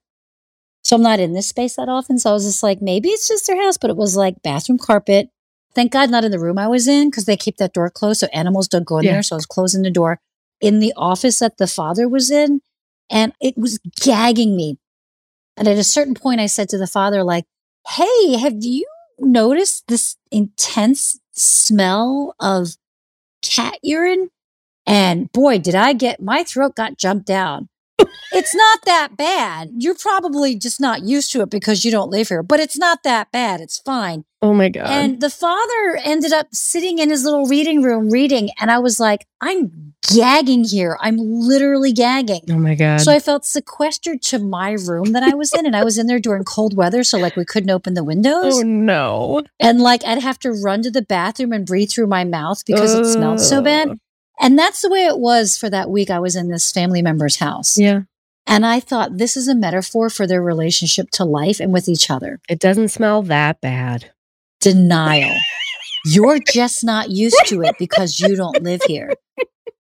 [0.84, 2.18] So I'm not in this space that often.
[2.20, 4.78] So I was just like, maybe it's just their house, but it was like bathroom
[4.78, 5.30] carpet.
[5.76, 8.22] Thank God not in the room I was in because they keep that door closed
[8.22, 9.14] so animals don't go in Yeah.
[9.14, 9.24] there.
[9.24, 10.20] So I was closing the door
[10.62, 12.62] in the office that the father was in
[13.10, 14.78] and it was gagging me.
[15.58, 17.46] And at a certain point, I said to the father, like,
[17.88, 18.86] hey, have you
[19.20, 22.78] noticed this intense smell of
[23.42, 24.30] cat urine?
[24.88, 27.70] And boy, did I get my throat got jumped down.
[28.32, 29.72] It's not that bad.
[29.78, 33.04] You're probably just not used to it because you don't live here, but it's not
[33.04, 33.62] that bad.
[33.62, 34.26] It's fine.
[34.42, 34.88] Oh my God.
[34.88, 38.52] And the father ended up sitting in his little reading room reading.
[38.60, 40.98] And I was like, I'm gagging here.
[41.02, 42.44] I'm literally gagging.
[42.50, 43.02] oh my God.
[43.02, 46.08] So I felt sequestered to my room that I was in, and I was in
[46.08, 49.44] there during cold weather, so like we couldn't open the windows, oh no.
[49.60, 52.94] and like I'd have to run to the bathroom and breathe through my mouth because
[52.94, 54.00] it smelled so bad.
[54.40, 57.38] And that's the way it was for that week I was in this family member's
[57.38, 57.78] house.
[57.78, 58.02] Yeah.
[58.48, 62.10] And I thought this is a metaphor for their relationship to life and with each
[62.10, 62.40] other.
[62.50, 64.12] It doesn't smell that bad.
[64.62, 65.36] Denial.
[66.06, 69.14] You're just not used to it because you don't live here.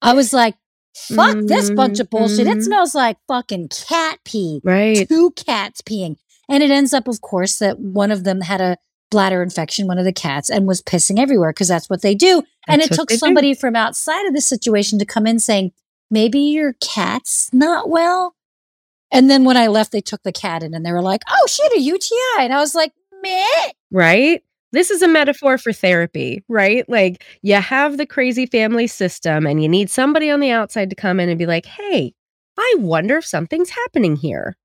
[0.01, 0.55] I was like,
[0.95, 2.45] fuck this bunch of bullshit.
[2.47, 2.64] It Mhm.
[2.64, 4.62] smells like fucking cat pee.
[4.64, 5.07] Right.
[5.07, 6.18] two cats peeing.
[6.49, 8.78] And it ends up, of course, that one of them had a
[9.10, 12.43] bladder infection, one of the cats, and was pissing everywhere because that's what they do.
[12.68, 13.20] and it took they do.
[13.20, 15.72] somebody from outside of the situation to come in saying,
[16.12, 18.36] maybe your cat's not well.
[19.12, 21.47] And then when I left, they took the cat in and they were like, oh,
[21.47, 22.16] she had a UTI.
[22.39, 22.93] And I was like,
[23.24, 23.72] meh.
[23.91, 24.43] Right?
[24.72, 26.88] This is a metaphor for therapy, right?
[26.88, 30.95] Like you have the crazy family system and you need somebody on the outside to
[30.95, 32.14] come in and be like, hey,
[32.57, 34.57] I wonder if something's happening here.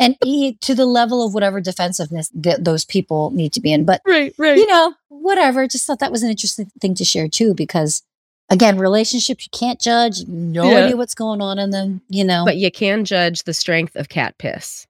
[0.00, 3.84] And he, to the level of whatever defensiveness th- those people need to be in.
[3.84, 4.56] But Right, right.
[4.56, 5.66] you know, whatever.
[5.66, 8.02] Just thought that was an interesting thing to share too, because
[8.48, 10.84] again, relationships, you can't judge, no Yeah.
[10.84, 14.08] idea what's going on in them, you know, but you can judge the strength of
[14.08, 14.86] cat piss.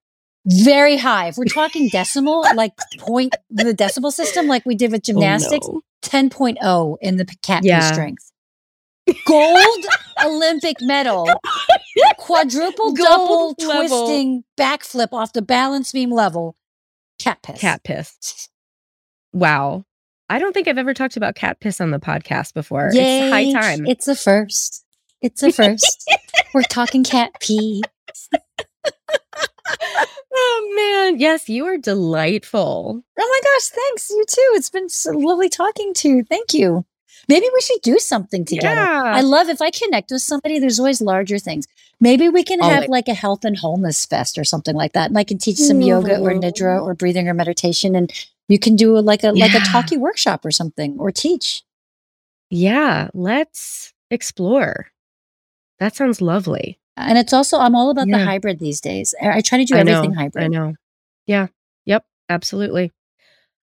[0.47, 1.29] very high.
[1.29, 5.67] If we're talking decimal, like point the decimal system, like we did with oh, gymnastics,
[5.69, 5.83] Oh, no.
[6.03, 7.93] 10.0 in the cat Yeah.
[7.93, 8.33] strength.
[9.27, 9.87] Gold
[10.25, 11.29] Olympic medal,
[12.19, 16.57] quadruple double twisting backflip off the balance beam level,
[17.19, 17.61] cat piss.
[17.61, 18.49] Cat piss.
[19.33, 19.85] Wow.
[20.29, 22.91] I don't think I've ever talked about cat piss on the podcast before.
[22.93, 23.87] Yay, It's high time.
[23.87, 24.85] It's a first.
[25.21, 26.11] It's a first.
[26.55, 27.83] We're talking cat pee.
[30.35, 31.19] oh man.
[31.21, 33.03] Yes, you are delightful.
[33.19, 34.11] Oh my gosh, thanks.
[34.11, 34.51] You too.
[34.55, 36.25] It's been so lovely talking to you.
[36.25, 36.85] Thank you.
[37.29, 38.75] Maybe we should do something together.
[38.75, 39.03] Yeah.
[39.05, 41.67] I love if I connect with somebody, there's always larger things.
[42.01, 45.09] Maybe we can Oh, have like- a health and wholeness fest or something like that.
[45.11, 47.95] And I can teach some yoga or nidra or breathing or meditation.
[47.95, 48.13] And
[48.49, 49.65] you can do like a like a Yeah.
[49.65, 51.63] talkie workshop or something or teach.
[52.51, 54.89] Yeah, let's explore.
[55.79, 56.79] That sounds lovely.
[56.97, 59.15] And it's also I'm all about the hybrid these days.
[59.23, 60.45] I try to do I know, everything hybrid.
[60.45, 60.75] I know.
[61.27, 61.47] Yeah.
[61.87, 62.05] Yep.
[62.29, 62.93] Absolutely.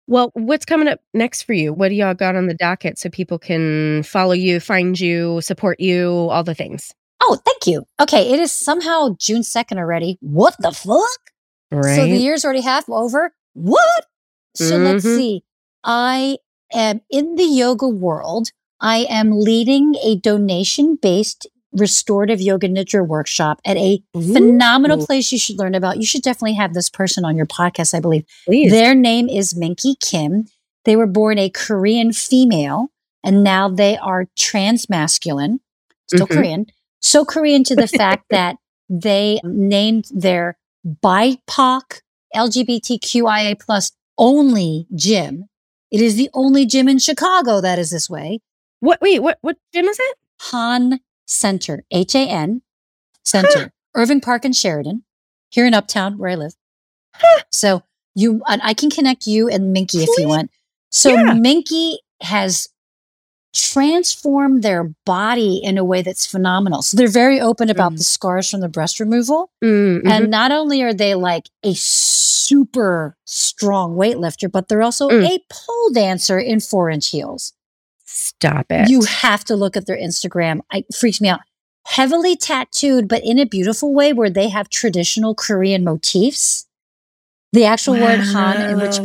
[0.07, 1.72] Well, what's coming up next for you?
[1.72, 5.80] What do y'all got on the docket so people can follow you, find you, support
[5.80, 6.92] you, all the things?
[7.20, 7.86] Oh, thank you.
[8.00, 10.18] Okay, it is somehow June 2nd already.
[10.20, 11.32] What the fuck?
[11.72, 11.96] Right.
[11.96, 13.34] So the year's already half over.
[13.54, 14.07] What?
[14.54, 15.16] So let's Mhm.
[15.16, 15.44] see.
[15.82, 16.38] I
[16.72, 18.50] am in the yoga world.
[18.80, 21.46] I am leading a donation based
[21.76, 25.98] restorative yoga nidra workshop at a phenomenal place you should learn about.
[25.98, 28.24] You should definitely have this person on your podcast, I believe.
[28.46, 28.70] Please.
[28.70, 30.46] Their name is Minky Kim.
[30.84, 32.88] They were born a Korean female
[33.24, 35.60] and now they are trans masculine,
[36.06, 36.30] still Mhm.
[36.36, 36.66] Korean.
[37.00, 38.56] So Korean to the fact that
[38.88, 40.56] they named their
[41.02, 42.00] BIPOC
[42.34, 45.48] LGBTQIA plus only gym.
[45.90, 48.40] It is the only gym in Chicago that is this way.
[48.80, 49.00] What?
[49.00, 49.20] Wait.
[49.20, 49.38] What?
[49.40, 50.16] What gym is it?
[50.52, 52.62] Han Center, H A N
[53.24, 55.04] Center, Irving Park and Sheridan,
[55.50, 56.54] here in Uptown where I live.
[57.50, 57.82] So
[58.14, 60.50] you, and I can connect you and Minky if you want.
[60.90, 61.32] So Yeah.
[61.34, 62.68] Minky has
[63.54, 66.82] transformed their body in a way that's phenomenal.
[66.82, 67.98] So they're very open about Mm.
[67.98, 69.50] the scars from the breast removal.
[69.64, 70.10] Mm, mhm.
[70.10, 75.24] And not only are they like a super strong weightlifter, but they're also Mm.
[75.26, 77.54] a pole dancer in four inch heels.
[78.07, 78.88] Stop it.
[78.88, 80.61] You have to look at their Instagram.
[80.72, 81.40] I, it freaks me out.
[81.86, 86.66] Heavily tattooed, but in a beautiful way where they have traditional Korean motifs.
[87.52, 88.98] The actual word Han, in which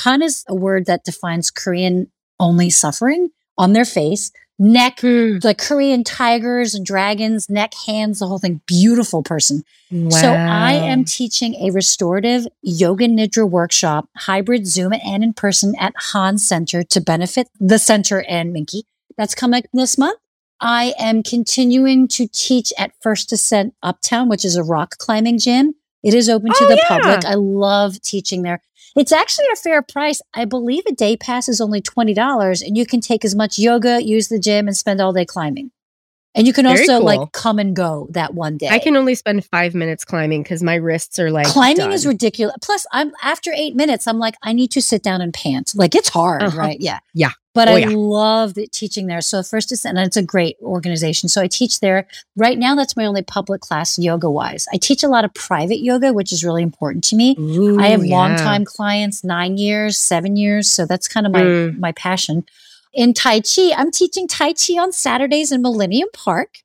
[0.00, 5.38] Han is a word that defines Korean only suffering on their face, neck, Hmm.
[5.42, 8.60] like Korean tigers and dragons, neck, hands, the whole thing.
[8.66, 9.64] Beautiful person.
[10.10, 15.92] So I am teaching a restorative yoga nidra workshop, hybrid Zoom and in person at
[16.12, 18.84] Han Center to benefit the center and Minky.
[19.16, 20.18] That's coming this month.
[20.60, 25.74] I am continuing to teach at First Ascent Uptown, which is a rock climbing gym.
[26.02, 26.88] It is open to Oh, the yeah.
[26.88, 27.24] public.
[27.24, 28.62] I love teaching there.
[28.96, 30.20] It's actually a fair price.
[30.34, 34.02] I believe a day pass is only $20 and you can take as much yoga,
[34.02, 35.70] use the gym and spend all day climbing.
[36.36, 37.06] And you can Very also cool.
[37.06, 38.68] like come and go that one day.
[38.68, 42.56] I can only spend five minutes climbing because my wrists are like climbing is ridiculous.
[42.60, 45.72] Plus, I'm after eight minutes, I'm like, I need to sit down and pant.
[45.76, 46.58] Like it's hard, Uh-huh.
[46.58, 46.80] right?
[46.80, 47.30] Yeah, Yeah.
[47.54, 47.88] But Oh, I yeah.
[47.90, 49.20] love the teaching there.
[49.20, 51.28] So first, is, and it's a great organization.
[51.28, 52.74] So I teach there right now.
[52.74, 54.66] That's my only public class yoga wise.
[54.72, 57.36] I teach a lot of private yoga, which is really important to me.
[57.38, 58.16] Ooh, I have yeah.
[58.16, 60.68] long time clients, nine years, seven years.
[60.68, 61.78] So that's kind of my Mm.
[61.78, 62.44] my passion.
[62.92, 66.58] In Tai Chi, I'm teaching Tai Chi on Saturdays in Millennium Park.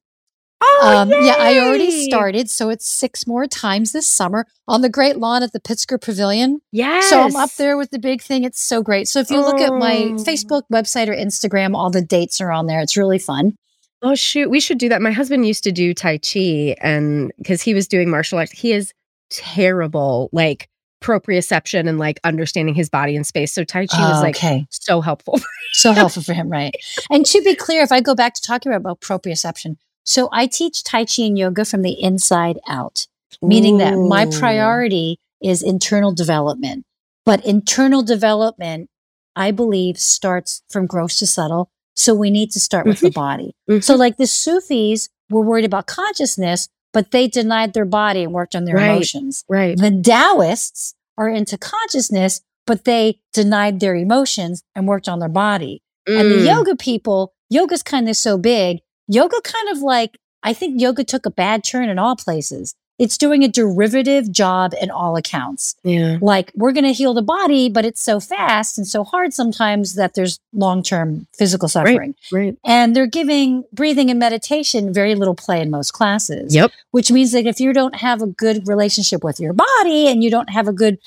[0.62, 2.50] Oh, Um, yeah, I already started.
[2.50, 6.60] So it's six more times this summer on the great lawn at the Pritzker Pavilion.
[6.72, 7.10] Yes.
[7.10, 8.44] So I'm up there with the big thing.
[8.44, 9.08] It's so great.
[9.08, 10.16] So if you look at my Oh.
[10.16, 12.82] Facebook website or Instagram, all the dates are on there.
[12.82, 13.56] It's really fun.
[14.02, 15.02] Oh shoot, we should do that.
[15.02, 18.72] My husband used to do Tai Chi and because he was doing martial arts, he
[18.72, 18.94] is
[19.30, 20.70] terrible, like
[21.02, 23.54] proprioception and like understanding his body and space.
[23.54, 24.66] So Tai Chi was like okay.
[24.70, 25.40] so helpful.
[25.72, 26.74] So helpful for him, right?
[27.12, 29.78] And to be clear, if I go back to talking about proprioception,
[30.10, 33.06] so I teach Tai Chi and yoga from the inside out,
[33.44, 36.84] meaning that my priority is internal development.
[37.28, 38.90] But internal development,
[39.36, 41.70] I believe, starts from gross to subtle.
[41.96, 43.54] So we need to start with the body.
[43.70, 43.84] Mhm.
[43.84, 48.56] So, like the Sufis were worried about consciousness, but they denied their body and worked
[48.56, 48.90] on their Right.
[48.90, 49.44] emotions.
[49.48, 49.78] right.
[49.78, 55.84] The Taoists are into consciousness, but they denied their emotions and worked on their body.
[56.08, 56.46] And the Mm.
[56.48, 58.80] yoga people, yoga's kind of so big.
[59.10, 62.76] Yoga kind of like, I think yoga took a bad turn in all places.
[63.00, 65.74] It's doing a derivative job in all accounts.
[65.84, 66.18] Yeah.
[66.22, 69.96] Like, we're going to heal the body, but it's so fast and so hard sometimes
[69.96, 72.14] that there's long term physical suffering.
[72.32, 72.58] Right.
[72.66, 76.72] And they're giving breathing and meditation very little play in most classes Yep.
[76.92, 80.30] which means that if you don't have a good relationship with your body and you
[80.30, 80.98] don't have a good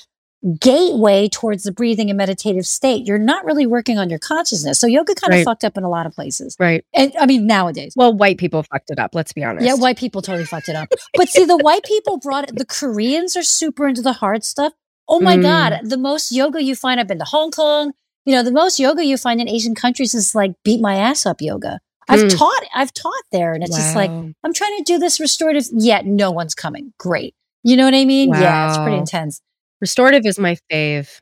[0.59, 4.79] gateway towards the breathing and meditative state, you're not really working on your consciousness.
[4.79, 5.39] So yoga kind Right.
[5.39, 6.55] of fucked up in a lot of places.
[6.59, 6.83] Right.
[6.93, 7.93] And I mean, nowadays.
[7.95, 9.15] Well, white people fucked it up.
[9.15, 9.65] Let's be honest.
[9.65, 10.89] Yeah, white people totally fucked it up.
[11.15, 14.73] But see, the white people brought it, the Koreans are super into the hard stuff.
[15.07, 15.41] Oh my Mm.
[15.41, 15.79] God.
[15.83, 17.93] The most yoga you find, I've been to Hong Kong.
[18.25, 21.25] You know, the most yoga you find in Asian countries is like beat my ass
[21.25, 21.79] up yoga.
[22.09, 22.37] I've Mm.
[22.37, 23.53] taught, I've taught there.
[23.53, 26.93] And it's just like, I'm trying to do this restorative, yet no one's coming.
[26.97, 27.33] Great.
[27.63, 28.29] You know what I mean?
[28.33, 29.41] Yeah, it's pretty intense.
[29.83, 31.19] Restorative is my fave.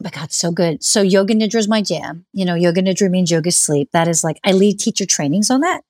[0.00, 0.82] Oh my God, so good.
[0.82, 2.26] So yoga nidra is my jam.
[2.32, 3.90] You know, yoga nidra means yoga sleep.
[3.92, 5.82] That is like, I lead teacher trainings on that.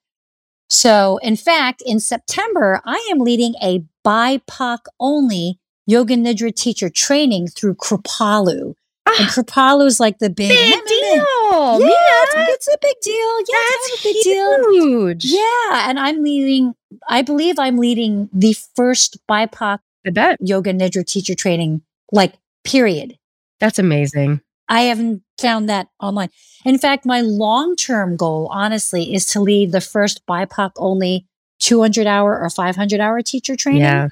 [0.69, 7.47] So in fact, in September, I am leading a BIPOC only yoga nidra teacher training
[7.47, 8.75] through Kripalu.
[9.05, 11.25] And Ah, Kripalu is like the big, big deal.
[11.51, 11.91] Yeah, Mina.
[11.91, 13.37] it's, it's a big deal.
[13.39, 14.71] Yeah, it's That's a big deal.
[14.73, 15.25] huge.
[15.25, 16.73] Yeah, and I'm leading.
[17.09, 20.37] I believe I'm leading the first BIPOC I bet.
[20.39, 21.81] yoga nidra teacher training,
[22.13, 23.17] like period.
[23.59, 24.39] That's amazing.
[24.69, 26.29] I haven't found that online.
[26.63, 31.27] In fact, my long term goal, honestly, is to lead the first BIPOC only
[31.59, 34.07] 200 hour or 500 hour teacher training Yeah.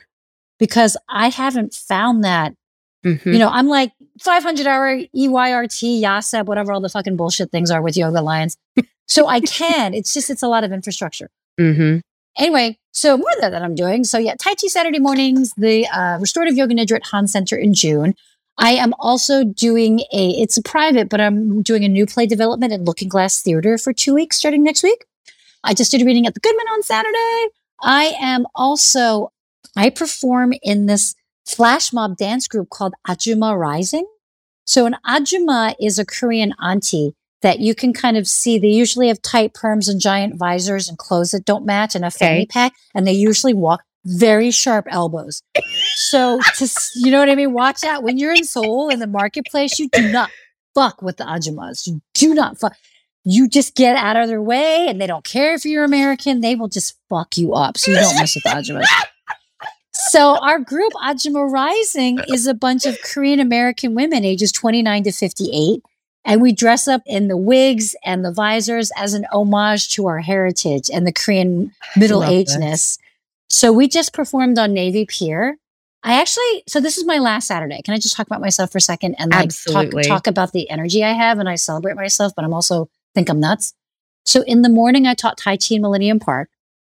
[0.60, 2.54] because I haven't found that.
[3.06, 3.26] Mhm.
[3.34, 7.82] You know, I'm like 500 hour EYRT, YACEP, whatever all the fucking bullshit things are
[7.82, 8.58] with Yoga Alliance.
[9.08, 9.94] so I can.
[9.94, 11.30] It's just, it's a lot of infrastructure.
[11.60, 12.02] Mhm.
[12.38, 14.04] Anyway, so more that, that I'm doing.
[14.04, 17.74] So yeah, Tai Chi Saturday mornings, the uh, Restorative Yoga Nidra at Han Center in
[17.74, 18.16] June.
[18.58, 22.74] I am also doing a, it's a private, but I'm doing a new play development
[22.74, 25.06] at Lookingglass Theater for two weeks starting next week.
[25.64, 27.54] I just did a reading at the Goodman on Saturday.
[27.82, 29.32] I am also,
[29.76, 31.16] I perform in this
[31.46, 34.06] flash mob dance group called Ajuma Rising.
[34.66, 38.60] So an Ajuma is a Korean auntie that you can kind of see.
[38.60, 42.12] They usually have tight perms and giant visors and clothes that don't match and a
[42.12, 42.74] fanny pack.
[42.94, 45.44] And they usually walk very sharp elbows.
[45.96, 47.54] so to, you know what I mean?
[47.54, 50.30] Watch out when you're in Seoul in the marketplace, you do not
[50.74, 51.88] fuck with the Ajumas.
[51.88, 52.76] You do not fuck.
[53.24, 56.42] You just get out of their way and they don't care if you're American.
[56.42, 57.78] They will just fuck you up.
[57.78, 58.88] So you don't mess with the Ajumas.
[59.94, 65.12] So our group Ajuma Rising is a bunch of Korean American women ages 29 to
[65.12, 65.84] 58
[66.24, 70.20] and we dress up in the wigs and the visors as an homage to our
[70.20, 72.98] heritage and the Korean middle agedness.
[73.50, 75.58] So we just performed on Navy Pier.
[76.04, 77.82] I actually, so this is my last Saturday.
[77.84, 80.70] Can I just talk about myself for a second and like talk, talk about the
[80.70, 83.74] energy I have and I celebrate myself, but I'm also think I'm nuts.
[84.26, 86.50] So in the morning, I taught Tai Chi in Millennium Park.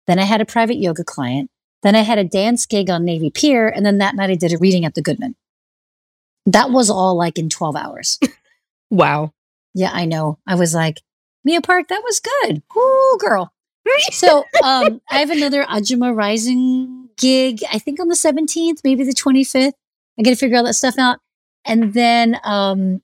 [0.07, 1.51] Then I had a private yoga client.
[1.83, 3.69] Then I had a dance gig on Navy Pier.
[3.69, 5.37] And then that night I did a reading at the Goodman.
[6.47, 8.19] That was all like in 12 hours.
[8.93, 9.33] Wow.
[9.73, 10.39] Yeah, I know.
[10.47, 11.01] I was like,
[11.45, 12.63] Mia Park, that was good.
[12.77, 13.51] Ooh, girl.
[14.11, 19.15] so um, I have another Ajuma Rising gig, I think on the 17th, maybe the
[19.15, 19.73] 25th.
[20.19, 21.21] I got to figure all that stuff out.
[21.65, 23.01] And then um,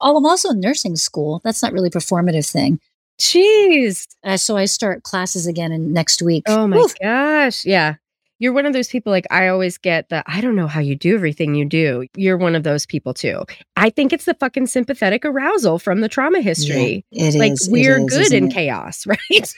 [0.00, 1.40] oh, I'm also in nursing school.
[1.44, 2.80] That's not really a performative thing.
[3.20, 4.08] Jeez.
[4.24, 6.42] Uh, so I start classes again in next week.
[6.48, 6.94] Oh my Oof.
[7.00, 7.64] gosh.
[7.64, 7.96] Yeah
[8.40, 10.96] you're one of those people like I always get the I don't know how you
[10.96, 12.06] do everything you do.
[12.16, 13.44] You're one of those people too.
[13.76, 17.04] I think it's the fucking sympathetic arousal from the trauma history.
[17.10, 18.52] Yeah, it like is, we're is, good in it?
[18.52, 19.54] chaos, right?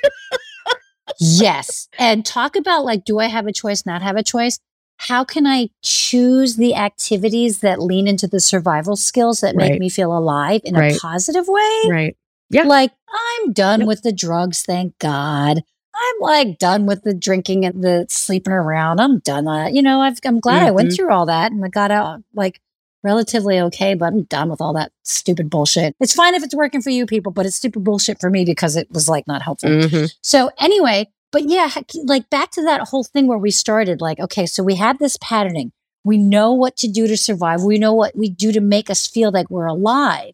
[1.18, 1.88] yes.
[1.98, 4.58] And talk about like do I have a choice, not have a choice?
[4.98, 9.80] How can I choose the activities that lean into the survival skills that make right.
[9.80, 10.94] me feel alive in right.
[10.94, 11.80] a positive way?
[11.88, 12.16] Right.
[12.50, 12.64] Yeah.
[12.64, 13.88] Like I'm done Yep.
[13.88, 15.62] with the drugs, thank God.
[16.02, 19.00] I'm like done with the drinking and the sleeping around.
[19.00, 19.46] I'm done.
[19.46, 20.96] Uh, you know, I've, I'm glad I went Mhm.
[20.96, 22.60] through all that and I got out like
[23.04, 25.94] relatively okay, but I'm done with all that stupid bullshit.
[26.00, 28.76] It's fine if it's working for you people, but it's stupid bullshit for me because
[28.76, 29.70] it was like not helpful.
[29.70, 30.12] Mhm.
[30.22, 31.70] So anyway, but yeah,
[32.04, 35.16] like back to that whole thing where we started, like, okay, so we have this
[35.20, 35.72] patterning.
[36.04, 37.62] We know what to do to survive.
[37.62, 40.32] We know what we do to make us feel like we're alive.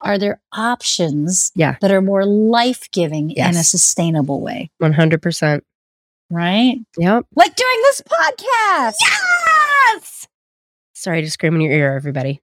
[0.00, 1.76] Are there options Yeah.
[1.80, 4.70] that are more life giving in a sustainable way?
[4.80, 5.62] 100%.
[6.30, 6.76] Right?
[6.98, 7.26] Yep.
[7.34, 8.94] Like doing this podcast.
[9.94, 10.28] Yes.
[10.94, 12.40] Sorry to scream in your ear, everybody.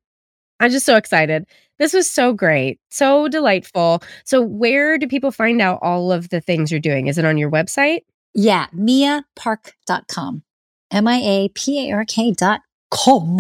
[0.60, 1.46] I'm just so excited.
[1.78, 4.02] This was so great, so delightful.
[4.24, 7.08] So, where do people find out all of the things you're doing?
[7.08, 8.02] Is it on your website?
[8.34, 8.68] Yeah.
[8.74, 10.44] MiaPark.com.
[10.92, 13.40] M I A P A R K dot com.